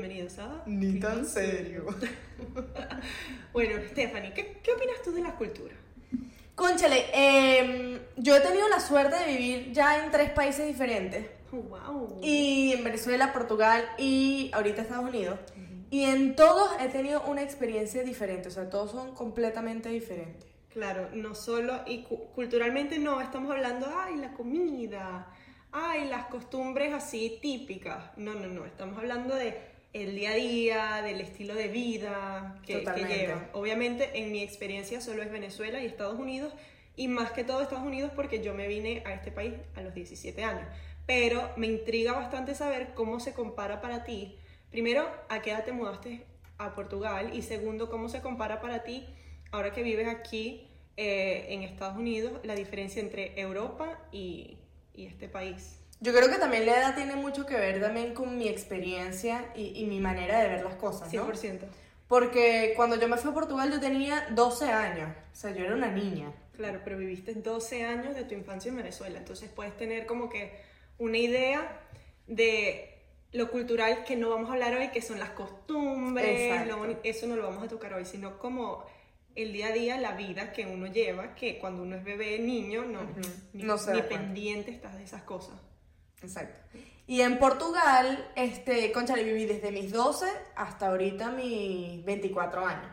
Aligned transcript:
bienvenidos 0.00 0.38
a... 0.38 0.62
Ni 0.66 1.00
tan 1.00 1.24
serio. 1.24 1.86
bueno, 3.52 3.76
Stephanie, 3.90 4.32
¿qué, 4.34 4.58
¿qué 4.62 4.72
opinas 4.72 4.96
tú 5.02 5.12
de 5.12 5.22
la 5.22 5.34
cultura? 5.36 5.74
Conchale, 6.54 7.06
em, 7.14 7.98
yo 8.16 8.36
he 8.36 8.40
tenido 8.40 8.68
la 8.68 8.80
suerte 8.80 9.16
de 9.16 9.26
vivir 9.26 9.72
ya 9.72 10.04
en 10.04 10.10
tres 10.10 10.30
países 10.30 10.66
diferentes. 10.66 11.26
Oh, 11.50 11.56
wow. 11.56 12.20
Y 12.22 12.72
en 12.72 12.84
Venezuela, 12.84 13.32
Portugal 13.32 13.84
y 13.98 14.50
ahorita 14.52 14.82
Estados 14.82 15.08
Unidos. 15.08 15.38
Y 15.90 16.04
en 16.04 16.34
todos 16.36 16.70
he 16.80 16.88
tenido 16.88 17.22
una 17.22 17.42
experiencia 17.42 18.02
diferente, 18.02 18.48
o 18.48 18.50
sea, 18.50 18.68
todos 18.68 18.90
son 18.90 19.14
completamente 19.14 19.88
diferentes. 19.88 20.44
Claro, 20.72 21.08
no 21.14 21.34
solo, 21.34 21.80
y 21.86 22.02
cu- 22.02 22.26
culturalmente 22.34 22.98
no, 22.98 23.20
estamos 23.22 23.50
hablando, 23.50 23.86
ay, 23.96 24.16
la 24.16 24.32
comida, 24.32 25.32
ay, 25.72 26.06
las 26.08 26.26
costumbres 26.26 26.92
así 26.92 27.38
típicas. 27.40 28.10
No, 28.18 28.34
no, 28.34 28.48
no, 28.48 28.66
estamos 28.66 28.98
hablando 28.98 29.34
de 29.34 29.75
el 30.02 30.14
día 30.14 30.30
a 30.30 30.34
día, 30.34 31.02
del 31.02 31.20
estilo 31.20 31.54
de 31.54 31.68
vida 31.68 32.60
que, 32.66 32.84
que 32.84 33.04
llevan. 33.04 33.48
Obviamente, 33.52 34.10
en 34.14 34.30
mi 34.30 34.42
experiencia 34.42 35.00
solo 35.00 35.22
es 35.22 35.30
Venezuela 35.30 35.80
y 35.80 35.86
Estados 35.86 36.18
Unidos, 36.18 36.52
y 36.96 37.08
más 37.08 37.30
que 37.30 37.44
todo 37.44 37.62
Estados 37.62 37.84
Unidos 37.84 38.10
porque 38.14 38.42
yo 38.42 38.54
me 38.54 38.68
vine 38.68 39.02
a 39.06 39.14
este 39.14 39.30
país 39.30 39.54
a 39.74 39.82
los 39.82 39.94
17 39.94 40.44
años. 40.44 40.66
Pero 41.06 41.50
me 41.56 41.66
intriga 41.66 42.12
bastante 42.12 42.54
saber 42.54 42.94
cómo 42.94 43.20
se 43.20 43.32
compara 43.32 43.80
para 43.80 44.04
ti. 44.04 44.38
Primero, 44.70 45.08
¿a 45.28 45.40
qué 45.40 45.50
edad 45.50 45.64
te 45.64 45.72
mudaste 45.72 46.26
a 46.58 46.74
Portugal? 46.74 47.30
Y 47.34 47.42
segundo, 47.42 47.90
¿cómo 47.90 48.08
se 48.08 48.20
compara 48.20 48.60
para 48.60 48.82
ti 48.82 49.06
ahora 49.52 49.72
que 49.72 49.82
vives 49.82 50.08
aquí 50.08 50.68
eh, 50.96 51.46
en 51.50 51.62
Estados 51.62 51.96
Unidos 51.96 52.32
la 52.42 52.54
diferencia 52.54 53.00
entre 53.00 53.38
Europa 53.40 53.98
y, 54.10 54.58
y 54.94 55.06
este 55.06 55.28
país? 55.28 55.85
Yo 56.00 56.12
creo 56.12 56.28
que 56.28 56.36
también 56.36 56.66
la 56.66 56.76
edad 56.78 56.94
tiene 56.94 57.16
mucho 57.16 57.46
que 57.46 57.56
ver 57.56 57.80
también 57.80 58.12
con 58.12 58.36
mi 58.36 58.48
experiencia 58.48 59.46
y, 59.54 59.80
y 59.80 59.86
mi 59.86 59.98
manera 60.00 60.40
de 60.40 60.48
ver 60.48 60.64
las 60.64 60.74
cosas, 60.74 61.12
¿no? 61.12 61.26
100%. 61.32 61.60
Porque 62.08 62.74
cuando 62.76 62.96
yo 62.96 63.08
me 63.08 63.16
fui 63.16 63.30
a 63.30 63.34
Portugal 63.34 63.70
yo 63.72 63.80
tenía 63.80 64.26
12 64.30 64.66
años, 64.70 65.10
o 65.32 65.34
sea, 65.34 65.50
yo 65.52 65.64
era 65.64 65.74
una 65.74 65.88
niña. 65.90 66.32
Claro, 66.52 66.80
pero 66.84 66.96
viviste 66.98 67.34
12 67.34 67.84
años 67.84 68.14
de 68.14 68.24
tu 68.24 68.34
infancia 68.34 68.68
en 68.68 68.76
Venezuela, 68.76 69.18
entonces 69.18 69.50
puedes 69.50 69.76
tener 69.76 70.06
como 70.06 70.28
que 70.28 70.52
una 70.98 71.18
idea 71.18 71.80
de 72.26 72.92
lo 73.32 73.50
cultural 73.50 74.04
que 74.04 74.16
no 74.16 74.30
vamos 74.30 74.50
a 74.50 74.54
hablar 74.54 74.74
hoy, 74.74 74.88
que 74.88 75.02
son 75.02 75.18
las 75.18 75.30
costumbres, 75.30 76.66
lo 76.66 76.98
eso 77.02 77.26
no 77.26 77.36
lo 77.36 77.42
vamos 77.42 77.64
a 77.64 77.68
tocar 77.68 77.92
hoy, 77.94 78.04
sino 78.04 78.38
como 78.38 78.84
el 79.34 79.52
día 79.52 79.66
a 79.68 79.72
día, 79.72 79.98
la 79.98 80.12
vida 80.12 80.52
que 80.52 80.64
uno 80.64 80.86
lleva, 80.86 81.34
que 81.34 81.58
cuando 81.58 81.82
uno 81.82 81.96
es 81.96 82.04
bebé, 82.04 82.38
niño, 82.38 82.84
no, 82.84 83.02
Ujú. 83.02 83.20
ni, 83.52 83.62
No 83.64 83.76
ni 83.92 84.02
pendiente 84.02 84.70
estás 84.70 84.96
de 84.96 85.04
esas 85.04 85.22
cosas. 85.22 85.54
Exacto. 86.26 86.54
Y 87.06 87.20
en 87.20 87.38
Portugal, 87.38 88.28
este, 88.34 88.90
concha, 88.92 89.14
viví 89.14 89.46
desde 89.46 89.70
mis 89.70 89.92
12 89.92 90.26
hasta 90.56 90.88
ahorita 90.88 91.30
mis 91.30 92.04
24 92.04 92.66
años. 92.66 92.90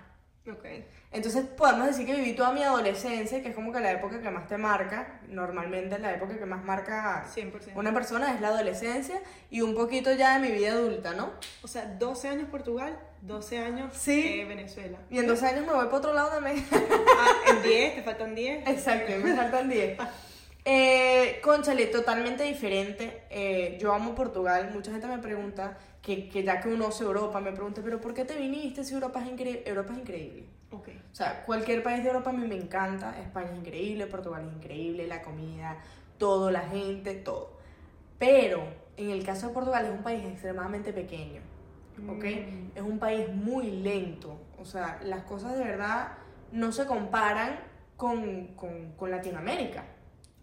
Ok. 0.52 0.66
Entonces 1.12 1.46
podemos 1.46 1.88
decir 1.88 2.06
que 2.06 2.16
viví 2.16 2.34
toda 2.34 2.52
mi 2.52 2.62
adolescencia, 2.64 3.42
que 3.42 3.50
es 3.50 3.56
como 3.56 3.72
que 3.72 3.80
la 3.80 3.92
época 3.92 4.20
que 4.22 4.30
más 4.30 4.48
te 4.48 4.58
marca, 4.58 5.22
normalmente 5.30 5.98
la 6.00 6.14
época 6.14 6.38
que 6.38 6.46
más 6.46 6.64
marca 6.64 7.26
100%. 7.34 7.72
una 7.76 7.94
persona 7.94 8.34
es 8.34 8.42
la 8.42 8.50
adolescencia 8.50 9.22
y 9.50 9.62
un 9.62 9.74
poquito 9.74 10.12
ya 10.12 10.38
de 10.38 10.48
mi 10.48 10.54
vida 10.54 10.74
adulta, 10.74 11.14
¿no? 11.14 11.32
O 11.62 11.68
sea, 11.68 11.86
12 11.86 12.28
años 12.28 12.50
Portugal, 12.50 13.00
12 13.22 13.58
años 13.60 13.94
Sí. 13.96 14.42
eh, 14.42 14.46
Venezuela. 14.46 14.98
Y 15.10 15.20
en 15.20 15.28
12 15.28 15.46
años 15.48 15.66
me 15.66 15.74
voy 15.74 15.86
para 15.86 15.98
otro 15.98 16.14
lado 16.14 16.30
también. 16.30 16.66
Ah, 16.72 17.32
en 17.52 17.64
10, 17.64 17.96
te 17.96 18.02
faltan 18.04 18.36
10. 18.36 18.68
Exacto, 18.68 19.14
me 19.24 19.36
faltan 19.36 19.70
10. 19.70 19.98
Eh, 20.66 21.42
conchale, 21.44 21.88
totalmente 21.88 22.44
diferente. 22.44 23.24
Eh, 23.30 23.78
yo 23.82 23.94
amo 23.94 24.16
Portugal. 24.16 24.72
Mucha 24.74 24.92
gente 24.92 25.08
me 25.08 25.18
pregunta, 25.18 25.78
que, 26.02 26.30
que 26.30 26.44
ya 26.44 26.60
que 26.62 26.70
uno 26.70 26.90
es 26.90 27.02
Europa, 27.02 27.40
me 27.42 27.52
pregunta, 27.52 27.82
pero 27.84 28.00
¿por 28.00 28.14
qué 28.14 28.24
te 28.26 28.38
viniste 28.38 28.84
si 28.84 28.94
Europa 28.94 29.22
es, 29.22 29.28
incre- 29.32 29.62
Europa 29.66 29.94
es 29.94 30.00
increíble? 30.00 30.46
O 31.12 31.16
sea, 31.16 31.44
cualquier 31.46 31.84
país 31.84 32.02
de 32.04 32.10
Europa 32.10 32.30
a 32.30 32.34
mí 32.34 32.48
me 32.48 32.56
encanta. 32.56 33.20
España 33.20 33.52
es 33.52 33.58
increíble, 33.58 34.08
Portugal 34.08 34.48
es 34.48 34.56
increíble, 34.56 35.08
la 35.08 35.22
comida, 35.22 35.78
todo, 36.18 36.50
la 36.50 36.62
gente, 36.62 37.14
todo. 37.16 37.58
Pero 38.18 38.64
en 38.98 39.10
el 39.12 39.24
caso 39.26 39.48
de 39.48 39.54
Portugal 39.54 39.86
es 39.86 39.92
un 39.92 40.04
país 40.04 40.26
extremadamente 40.26 40.94
pequeño. 40.94 41.42
¿Ok? 42.08 42.24
Mm. 42.24 42.72
Es 42.76 42.82
un 42.82 43.00
país 43.00 43.28
muy 43.30 43.70
lento. 43.70 44.40
O 44.58 44.66
sea, 44.66 45.00
las 45.04 45.24
cosas 45.24 45.58
de 45.58 45.64
verdad 45.64 46.14
no 46.52 46.72
se 46.72 46.86
comparan 46.86 47.60
con, 47.98 48.48
con, 48.56 48.94
con 48.94 49.12
Latinoamérica 49.12 49.84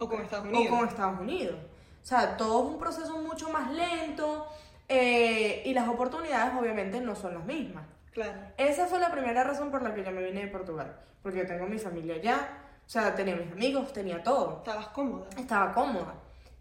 O 0.01 0.09
con 0.09 0.21
Estados 0.23 0.47
o 0.47 0.49
Unidos. 0.49 0.79
con 0.79 0.89
Estados 0.89 1.21
Unidos. 1.21 1.57
O 2.03 2.07
sea, 2.07 2.37
todo 2.37 2.65
es 2.67 2.73
un 2.75 2.79
proceso 2.81 3.19
mucho 3.19 3.51
más 3.51 3.71
lento 3.71 4.47
eh, 4.89 5.63
y 5.65 5.75
las 5.75 5.89
oportunidades 5.89 6.55
obviamente 6.59 7.01
no 7.01 7.15
son 7.15 7.35
las 7.35 7.45
mismas. 7.45 7.85
Claro. 8.13 8.33
Esa 8.57 8.87
fue 8.87 8.99
la 8.99 9.13
primera 9.13 9.45
razón 9.45 9.71
por 9.71 9.83
la 9.83 9.95
que 9.95 10.03
yo 10.03 10.11
me 10.11 10.23
vine 10.23 10.41
de 10.41 10.49
Portugal. 10.49 10.97
Porque 11.23 11.39
yo 11.39 11.47
tengo 11.47 11.67
mi 11.67 11.79
familia 11.79 12.15
allá, 12.15 12.49
o 12.85 12.89
sea, 12.89 13.15
tenía 13.15 13.37
mis 13.37 13.53
amigos, 13.53 13.93
tenía 13.93 14.23
todo. 14.23 14.59
Estabas 14.59 14.89
cómoda. 14.89 15.29
Estaba 15.39 15.73
cómoda, 15.73 16.15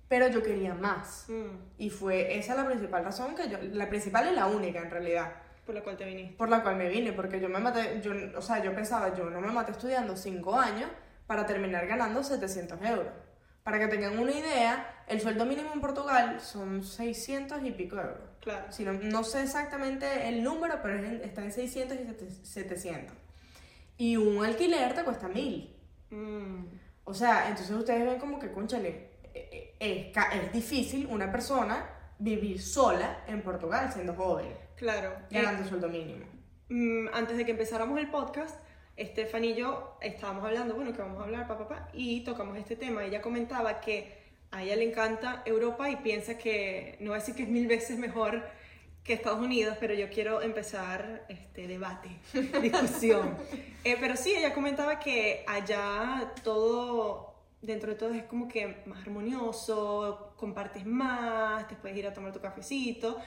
pero 0.08 0.28
yo 0.28 0.44
quería 0.44 0.76
más. 0.76 1.26
Mm, 1.30 1.56
Y 1.80 1.90
fue 1.90 2.38
esa 2.38 2.54
la 2.56 2.66
principal 2.68 3.04
razón 3.04 3.34
que 3.34 3.50
yo, 3.50 3.58
la 3.62 3.90
principal 3.90 4.30
y 4.32 4.36
la 4.36 4.46
única 4.48 4.80
en 4.80 4.92
realidad, 4.92 5.32
por 5.66 5.74
la 5.74 5.82
cual 5.82 5.96
te 5.98 6.06
viniste. 6.06 6.36
por 6.36 6.50
la 6.50 6.62
cual 6.62 6.76
me 6.76 6.90
vine. 6.90 7.14
Porque 7.14 7.40
yo 7.40 7.48
me 7.50 7.60
maté, 7.60 8.00
yo, 8.02 8.12
o 8.38 8.42
sea, 8.42 8.62
yo 8.62 8.76
pensaba, 8.76 9.16
yo 9.16 9.30
no 9.30 9.40
me 9.42 9.48
maté 9.52 9.72
estudiando 9.72 10.16
cinco 10.18 10.56
años 10.60 10.90
para 11.26 11.46
terminar 11.46 11.88
ganando 11.88 12.22
700 12.24 12.80
euros. 12.82 13.08
Para 13.64 13.80
que 13.80 13.88
tengan 13.88 14.18
una 14.18 14.32
idea, 14.32 15.04
el 15.08 15.20
sueldo 15.22 15.46
mínimo 15.46 15.72
en 15.74 15.82
Portugal 15.82 16.40
son 16.42 16.84
600 16.84 17.64
y 17.64 17.72
pico 17.72 17.98
euros. 17.98 18.18
Claro. 18.42 18.72
Si 18.72 18.84
no, 18.84 18.94
no 18.94 19.24
sé 19.24 19.44
exactamente 19.44 20.28
el 20.30 20.44
número, 20.44 20.80
pero 20.82 20.96
está 21.24 21.44
en 21.44 21.52
600 21.52 21.98
y 22.00 22.04
sete- 22.06 22.32
700. 22.46 23.16
Y 23.98 24.16
un 24.18 24.44
alquiler 24.46 24.94
te 24.94 25.04
cuesta 25.04 25.28
1000. 25.28 25.76
Mm, 26.12 26.66
O 27.04 27.14
sea, 27.14 27.50
entonces 27.50 27.76
ustedes 27.76 28.06
ven 28.06 28.20
como 28.20 28.40
que, 28.40 28.52
conchale, 28.52 29.10
eh, 29.34 29.76
eh, 29.80 30.12
es, 30.16 30.42
es 30.44 30.54
difícil 30.54 31.08
una 31.08 31.32
persona 31.32 31.90
vivir 32.20 32.62
sola 32.62 33.24
en 33.28 33.42
Portugal 33.42 33.92
siendo 33.92 34.14
joven, 34.14 34.54
claro. 34.76 35.12
ganando 35.32 35.68
sueldo 35.68 35.90
mínimo. 35.90 36.26
Mm, 36.70 37.08
antes 37.14 37.36
de 37.38 37.46
que 37.46 37.52
empezáramos 37.52 37.98
el 38.00 38.10
podcast, 38.10 38.56
Estefan 39.00 39.46
y 39.46 39.56
yo 39.56 39.98
estábamos 40.02 40.44
hablando, 40.44 40.76
bueno, 40.76 40.92
que 40.92 41.02
vamos 41.02 41.22
a 41.22 41.24
hablar, 41.24 41.48
papá, 41.48 41.68
papá, 41.70 41.90
y 41.94 42.22
tocamos 42.22 42.58
este 42.58 42.76
tema. 42.76 43.06
Ella 43.06 43.22
comentaba 43.22 43.80
que 43.80 44.20
a 44.52 44.62
ella 44.62 44.76
le 44.76 44.90
encanta 44.90 45.42
Europa 45.46 45.90
y 45.90 45.96
piensa 45.98 46.38
que, 46.38 46.98
no 47.00 47.12
voy 47.12 47.18
a 47.18 47.20
decir 47.20 47.34
que 47.34 47.44
es 47.44 47.50
mil 47.50 47.66
veces 47.66 47.98
mejor 47.98 48.44
que 49.04 49.14
Estados 49.14 49.40
Unidos, 49.40 49.78
pero 49.80 49.94
yo 49.94 50.10
quiero 50.10 50.42
empezar 50.42 51.26
este 51.30 51.66
debate, 51.68 52.10
discusión. 52.62 53.38
Eh, 53.86 53.96
pero 54.00 54.18
sí, 54.18 54.34
ella 54.36 54.54
comentaba 54.54 55.00
que 55.00 55.46
allá 55.48 56.34
todo, 56.44 57.36
dentro 57.62 57.92
de 57.92 57.96
todo, 57.96 58.14
es 58.14 58.24
como 58.24 58.50
que 58.50 58.84
más 58.86 59.02
armonioso, 59.04 60.34
compartes 60.36 60.86
más, 60.86 61.68
te 61.70 61.76
puedes 61.76 61.98
ir 61.98 62.06
a 62.06 62.14
tomar 62.14 62.34
tu 62.34 62.42
cafecito. 62.42 63.18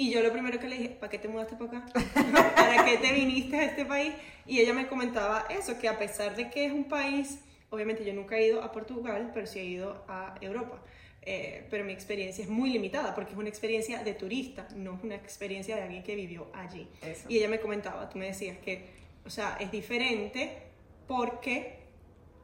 Y 0.00 0.10
yo 0.10 0.22
lo 0.22 0.32
primero 0.32 0.58
que 0.58 0.66
le 0.66 0.78
dije, 0.78 0.88
¿para 0.88 1.10
qué 1.10 1.18
te 1.18 1.28
mudaste 1.28 1.56
para 1.56 1.80
acá? 1.80 1.92
¿Para 2.56 2.86
qué 2.86 2.96
te 2.96 3.12
viniste 3.12 3.54
a 3.56 3.64
este 3.64 3.84
país? 3.84 4.14
Y 4.46 4.58
ella 4.58 4.72
me 4.72 4.86
comentaba 4.86 5.44
eso, 5.50 5.78
que 5.78 5.88
a 5.88 5.98
pesar 5.98 6.34
de 6.36 6.48
que 6.48 6.64
es 6.64 6.72
un 6.72 6.84
país, 6.84 7.40
obviamente 7.68 8.02
yo 8.02 8.14
nunca 8.14 8.38
he 8.38 8.46
ido 8.46 8.62
a 8.62 8.72
Portugal, 8.72 9.30
pero 9.34 9.46
sí 9.46 9.58
he 9.58 9.64
ido 9.66 10.02
a 10.08 10.36
Europa. 10.40 10.82
Eh, 11.20 11.66
pero 11.68 11.84
mi 11.84 11.92
experiencia 11.92 12.42
es 12.42 12.48
muy 12.48 12.70
limitada 12.70 13.14
porque 13.14 13.32
es 13.32 13.38
una 13.38 13.50
experiencia 13.50 14.02
de 14.02 14.14
turista, 14.14 14.66
no 14.74 14.94
es 14.94 15.04
una 15.04 15.16
experiencia 15.16 15.76
de 15.76 15.82
alguien 15.82 16.02
que 16.02 16.14
vivió 16.14 16.50
allí. 16.54 16.88
Eso. 17.02 17.26
Y 17.28 17.36
ella 17.36 17.50
me 17.50 17.60
comentaba, 17.60 18.08
tú 18.08 18.16
me 18.16 18.24
decías 18.24 18.56
que, 18.56 18.86
o 19.26 19.28
sea, 19.28 19.58
es 19.60 19.70
diferente 19.70 20.62
porque 21.06 21.79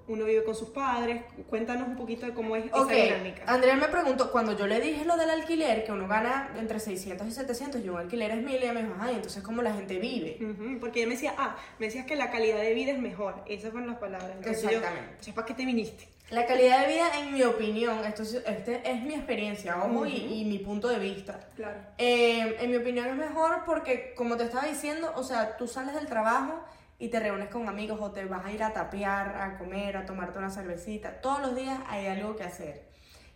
uno 0.09 0.25
vive 0.25 0.45
con 0.45 0.55
sus 0.55 0.71
padres. 0.71 1.23
Cuéntanos 1.49 1.89
un 1.89 1.97
poquito 1.97 2.27
de 2.27 2.33
cómo 2.35 2.57
es 2.57 2.65
Ok, 2.73 2.91
esa 2.91 3.05
dinámica. 3.15 3.43
Andrea 3.47 3.77
me 3.77 3.89
preguntó, 3.89 4.31
cuando 4.31 4.57
yo 4.57 4.67
le 4.67 4.81
dije 4.81 5.05
lo 5.05 5.17
del 5.17 5.31
alquiler, 5.31 5.85
que 5.85 5.93
uno 5.93 6.07
gana 6.09 6.51
entre 6.59 6.79
600 6.81 7.27
y 7.27 7.31
700 7.33 7.85
y 7.85 7.89
un 7.89 7.99
alquiler 7.99 8.31
es 8.31 8.43
1000, 8.43 8.55
ella 8.63 8.73
me 8.73 8.83
dijo, 8.83 8.95
ay, 9.01 9.17
entonces 9.17 9.43
¿cómo 9.43 9.63
la 9.63 9.73
gente 9.75 9.99
vive? 9.99 10.39
Ujú, 10.41 10.79
porque 10.81 11.01
ella 11.01 11.09
me 11.09 11.15
decía, 11.15 11.35
ah, 11.39 11.57
me 11.79 11.87
decías 11.87 12.07
que 12.07 12.17
la 12.17 12.31
calidad 12.31 12.59
de 12.61 12.75
vida 12.75 12.93
es 12.93 12.99
mejor. 12.99 13.43
Esas 13.47 13.73
fueron 13.73 13.91
las 13.91 13.99
palabras. 13.99 14.31
Entonces 14.37 14.63
yo, 14.63 14.69
Exactamente. 14.71 15.11
entonces, 15.11 15.35
¿para 15.35 15.47
qué 15.47 15.55
te 15.55 15.65
viniste? 15.65 16.09
La 16.31 16.45
calidad 16.45 16.81
de 16.87 16.93
vida, 16.93 17.07
en 17.21 17.33
mi 17.35 17.43
opinión, 17.45 18.05
esto 18.05 18.23
es, 18.23 18.35
este 18.35 18.83
es 18.91 19.01
mi 19.03 19.15
experiencia, 19.15 19.77
ojo, 19.85 20.07
y, 20.07 20.25
Ujú. 20.25 20.35
y 20.35 20.45
mi 20.45 20.59
punto 20.59 20.89
de 20.89 20.99
vista. 20.99 21.39
Claro. 21.55 21.79
Eh, 21.99 22.57
en 22.61 22.71
mi 22.71 22.77
opinión 22.79 23.07
es 23.07 23.15
mejor 23.15 23.63
porque, 23.65 24.13
como 24.17 24.37
te 24.37 24.43
estaba 24.43 24.67
diciendo, 24.67 25.13
o 25.15 25.23
sea, 25.23 25.57
tú 25.57 25.69
sales 25.69 25.95
del 25.95 26.07
trabajo 26.07 26.65
y 26.99 27.09
te 27.09 27.21
reúnes 27.21 27.49
con 27.49 27.69
amigos 27.69 27.99
o 28.01 28.11
te 28.13 28.25
vas 28.25 28.45
a 28.45 28.53
ir 28.53 28.63
a 28.63 28.73
tapear, 28.73 29.37
a 29.37 29.59
comer, 29.59 29.97
a 29.97 30.07
tomarte 30.07 30.39
una 30.39 30.51
cervecita. 30.51 31.21
Todos 31.21 31.41
los 31.41 31.55
días 31.57 31.79
hay 31.89 32.07
algo 32.07 32.37
que 32.37 32.45
hacer. 32.45 32.87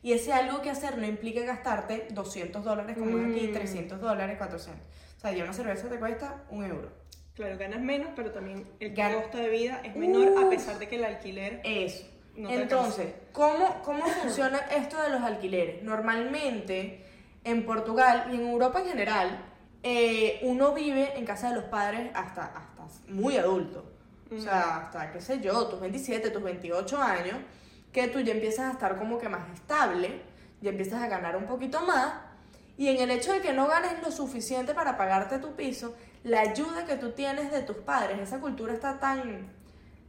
Y 0.03 0.13
ese 0.15 0.33
algo 0.33 0.63
que 0.63 0.71
hacer 0.71 0.97
no 0.97 1.07
implica 1.07 1.43
gastarte 1.43 2.09
200 2.13 2.65
dólares 2.65 2.97
como 2.99 3.19
es 3.19 3.27
aquí, 3.37 3.49
Mm. 3.49 3.53
300 3.53 4.01
dólares, 4.01 4.39
400. 4.39 4.83
O 5.17 5.21
sea, 5.21 5.33
ya 5.33 5.45
una 5.45 5.53
cerveza 5.53 5.89
te 5.89 5.99
cuesta 5.99 6.43
un 6.51 6.65
euro. 6.65 6.91
Claro, 7.35 7.59
ganas 7.59 7.81
menos, 7.81 8.09
pero 8.17 8.33
también 8.33 8.67
el 8.81 8.95
Gan- 8.95 9.15
costo 9.21 9.37
de 9.39 9.49
vida 9.51 9.81
es 9.85 9.95
menor 9.95 10.43
a 10.43 10.49
pesar 10.49 10.79
de 10.79 10.89
que 10.89 10.97
el 10.97 11.05
alquiler 11.05 11.61
Eso. 11.65 12.07
no 12.37 12.49
te 12.49 12.55
Entonces, 12.63 13.15
¿cómo, 13.33 13.83
¿cómo 13.83 14.05
funciona 14.07 14.59
esto 14.77 15.01
de 15.03 15.11
los 15.11 15.23
alquileres? 15.23 15.83
Normalmente, 15.83 17.05
en 17.45 17.65
Portugal 17.67 18.29
y 18.33 18.37
en 18.37 18.49
Europa 18.49 18.81
en 18.81 18.87
general, 18.89 19.45
eh, 19.83 20.41
uno 20.43 20.73
vive 20.75 21.19
en 21.19 21.25
casa 21.25 21.51
de 21.51 21.57
los 21.57 21.65
padres 21.65 22.11
hasta 22.15 22.70
muy 23.09 23.37
adulto. 23.37 23.85
O 24.35 24.41
sea, 24.41 24.77
hasta, 24.79 25.13
qué 25.13 25.21
sé 25.21 25.41
yo, 25.41 25.67
tus 25.67 25.81
27, 25.81 26.31
tus 26.31 26.43
28 26.43 27.03
años, 27.03 27.37
que 27.93 28.09
tú 28.09 28.21
ya 28.21 28.33
empiezas 28.33 28.67
a 28.67 28.73
estar 28.73 28.97
como 28.97 29.19
que 29.19 29.29
más 29.29 29.49
estable, 29.53 30.23
ya 30.61 30.71
empiezas 30.71 31.03
a 31.03 31.09
ganar 31.09 31.37
un 31.37 31.47
poquito 31.47 31.81
más, 31.81 32.13
y 32.77 32.89
en 32.89 32.99
el 32.99 33.11
hecho 33.11 33.33
de 33.33 33.41
que 33.41 33.53
no 33.53 33.67
ganes 33.67 34.03
lo 34.03 34.11
suficiente 34.11 34.73
para 34.73 34.97
pagarte 34.97 35.39
tu 35.39 35.55
piso, 35.55 35.95
la 36.23 36.41
ayuda 36.41 36.85
que 36.87 36.97
tú 36.97 37.11
tienes 37.13 37.51
de 37.51 37.63
tus 37.63 37.77
padres, 37.77 38.19
esa 38.21 38.41
cultura 38.41 38.73
está 38.73 38.99
tan, 38.99 39.49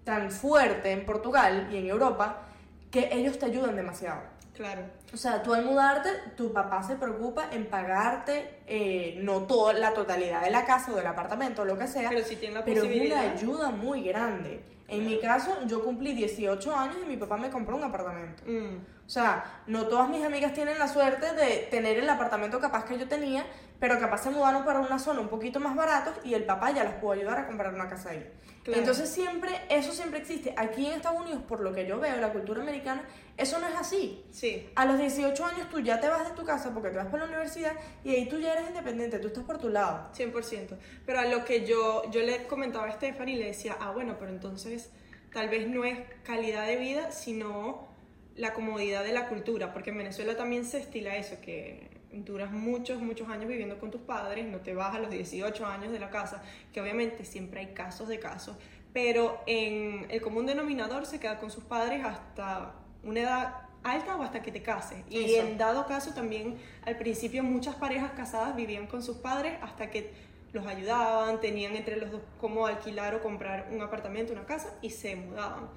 tan 0.04 0.32
fuerte 0.32 0.92
en 0.92 1.06
Portugal 1.06 1.70
y 1.72 1.78
en 1.78 1.88
Europa, 1.88 2.44
que 2.92 3.10
ellos 3.12 3.40
te 3.40 3.48
ayudan 3.48 3.76
demasiado. 3.76 4.22
Claro. 4.54 4.82
O 5.14 5.18
sea, 5.18 5.42
tú 5.42 5.54
al 5.54 5.66
mudarte, 5.66 6.10
tu 6.36 6.52
papá 6.52 6.84
se 6.84 6.96
preocupa 6.96 7.50
en 7.52 7.66
pagarte, 7.68 8.60
eh, 8.68 9.18
no 9.22 9.44
toda 9.44 9.74
la 9.74 9.94
totalidad 9.94 10.42
de 10.44 10.52
la 10.52 10.66
casa 10.66 10.92
o 10.92 10.96
del 10.96 11.08
apartamento, 11.08 11.62
o 11.62 11.66
lo 11.66 11.78
que 11.78 11.88
sea, 11.88 12.10
Pero 12.10 12.24
si 12.26 12.36
tiene 12.36 12.56
la 12.56 12.66
pero 12.66 12.82
es 12.82 12.88
posibilidad. 12.88 13.24
una 13.24 13.32
ayuda 13.34 13.70
muy 13.72 14.04
grande. 14.04 14.64
En 14.88 15.06
mi 15.06 15.20
caso, 15.20 15.58
yo 15.68 15.84
cumplí 15.86 16.14
18 16.14 16.76
años 16.76 16.98
y 17.04 17.08
mi 17.08 17.16
papá 17.16 17.38
me 17.38 17.50
compró 17.50 17.78
un 17.78 17.84
apartamento. 17.86 18.44
Mm, 18.46 19.01
O 19.12 19.14
sea, 19.14 19.62
no 19.68 19.88
todas 19.88 20.08
mis 20.08 20.24
amigas 20.24 20.54
tienen 20.54 20.80
la 20.80 20.88
suerte 20.88 21.34
de 21.34 21.68
tener 21.70 21.98
el 21.98 22.10
apartamento 22.10 22.62
capaz 22.62 22.86
que 22.86 22.98
yo 22.98 23.10
tenía, 23.10 23.46
pero 23.78 24.00
capaz 24.00 24.20
se 24.20 24.30
mudaron 24.30 24.64
para 24.64 24.80
una 24.80 25.00
zona 25.00 25.20
un 25.20 25.28
poquito 25.28 25.60
más 25.60 25.76
barato 25.76 26.14
y 26.24 26.34
el 26.34 26.46
papá 26.46 26.72
ya 26.72 26.86
las 26.86 26.94
pudo 26.94 27.12
ayudar 27.12 27.38
a 27.40 27.46
comprar 27.46 27.74
una 27.74 27.90
casa 27.90 28.12
ahí. 28.12 28.26
Claro. 28.64 28.80
Entonces 28.80 29.10
siempre, 29.10 29.52
eso 29.68 29.92
siempre 29.92 30.20
existe. 30.20 30.54
Aquí 30.56 30.86
en 30.86 30.94
Estados 30.94 31.20
Unidos, 31.20 31.44
por 31.46 31.60
lo 31.60 31.74
que 31.74 31.86
yo 31.86 32.00
veo, 32.00 32.16
la 32.22 32.32
cultura 32.32 32.62
americana, 32.62 33.04
eso 33.36 33.60
no 33.60 33.68
es 33.68 33.76
así. 33.76 34.24
sí. 34.32 34.70
A 34.78 34.86
los 34.86 34.98
18 34.98 35.46
años 35.46 35.68
tú 35.70 35.82
ya 35.82 36.00
te 36.00 36.08
vas 36.08 36.30
de 36.30 36.34
tu 36.34 36.46
casa 36.46 36.74
porque 36.74 36.88
te 36.88 36.96
vas 36.96 37.08
para 37.08 37.26
la 37.26 37.32
universidad 37.32 37.74
y 38.06 38.16
ahí 38.16 38.30
tú 38.30 38.40
ya 38.40 38.54
eres 38.54 38.70
independiente, 38.70 39.20
tú 39.20 39.28
estás 39.28 39.44
por 39.44 39.58
tu 39.58 39.68
lado. 39.68 40.10
100%. 40.14 40.78
Pero 41.06 41.20
a 41.20 41.26
lo 41.26 41.44
que 41.44 41.66
yo, 41.66 42.10
yo 42.12 42.22
le 42.22 42.48
comentaba 42.48 42.88
a 42.88 42.92
Stephanie 42.94 43.36
y 43.36 43.40
le 43.40 43.48
decía, 43.48 43.76
ah, 43.82 43.92
bueno, 43.92 44.16
pero 44.18 44.32
entonces 44.32 44.90
tal 45.34 45.50
vez 45.50 45.68
no 45.68 45.84
es 45.84 46.00
calidad 46.24 46.66
de 46.66 46.78
vida, 46.78 47.12
sino 47.12 47.91
la 48.36 48.54
comodidad 48.54 49.04
de 49.04 49.14
la 49.14 49.28
cultura, 49.28 49.74
porque 49.74 49.90
en 49.90 49.98
Venezuela 49.98 50.36
también 50.36 50.66
se 50.66 50.80
estila 50.80 51.16
eso, 51.16 51.36
que 51.42 51.90
duras 52.12 52.52
muchos, 52.52 53.02
muchos 53.02 53.30
años 53.30 53.48
viviendo 53.48 53.80
con 53.80 53.92
tus 53.92 54.02
padres, 54.02 54.46
no 54.46 54.60
te 54.60 54.74
vas 54.74 54.96
a 54.96 55.00
los 55.00 55.10
18 55.10 55.66
años 55.66 55.92
de 55.92 56.00
la 56.00 56.10
casa, 56.10 56.44
que 56.74 56.82
obviamente 56.82 57.26
siempre 57.26 57.62
hay 57.62 57.68
casos 57.68 58.08
de 58.08 58.20
casos, 58.20 58.58
pero 58.94 59.42
en 59.48 60.08
el 60.10 60.22
común 60.22 60.46
denominador 60.46 61.06
se 61.06 61.20
queda 61.20 61.40
con 61.40 61.52
sus 61.52 61.64
padres 61.64 62.04
hasta 62.04 62.74
una 63.04 63.22
edad 63.22 63.54
alta 63.84 64.16
o 64.16 64.22
hasta 64.22 64.42
que 64.42 64.52
te 64.52 64.62
cases. 64.62 65.00
Y 65.10 65.24
Eso. 65.24 65.48
en 65.48 65.58
dado 65.58 65.86
caso 65.88 66.14
también 66.14 66.58
al 66.86 66.98
principio 66.98 67.44
muchas 67.44 67.76
parejas 67.76 68.12
casadas 68.12 68.56
vivían 68.56 68.88
con 68.88 69.02
sus 69.02 69.18
padres 69.18 69.58
hasta 69.62 69.90
que 69.90 70.12
los 70.54 70.68
ayudaban, 70.68 71.40
tenían 71.40 71.76
entre 71.76 71.96
los 71.96 72.12
dos 72.12 72.22
cómo 72.40 72.66
alquilar 72.66 73.16
o 73.16 73.22
comprar 73.22 73.70
un 73.72 73.82
apartamento, 73.82 74.34
una 74.34 74.46
casa 74.46 74.74
y 74.82 74.90
se 74.90 75.16
mudaban. 75.16 75.70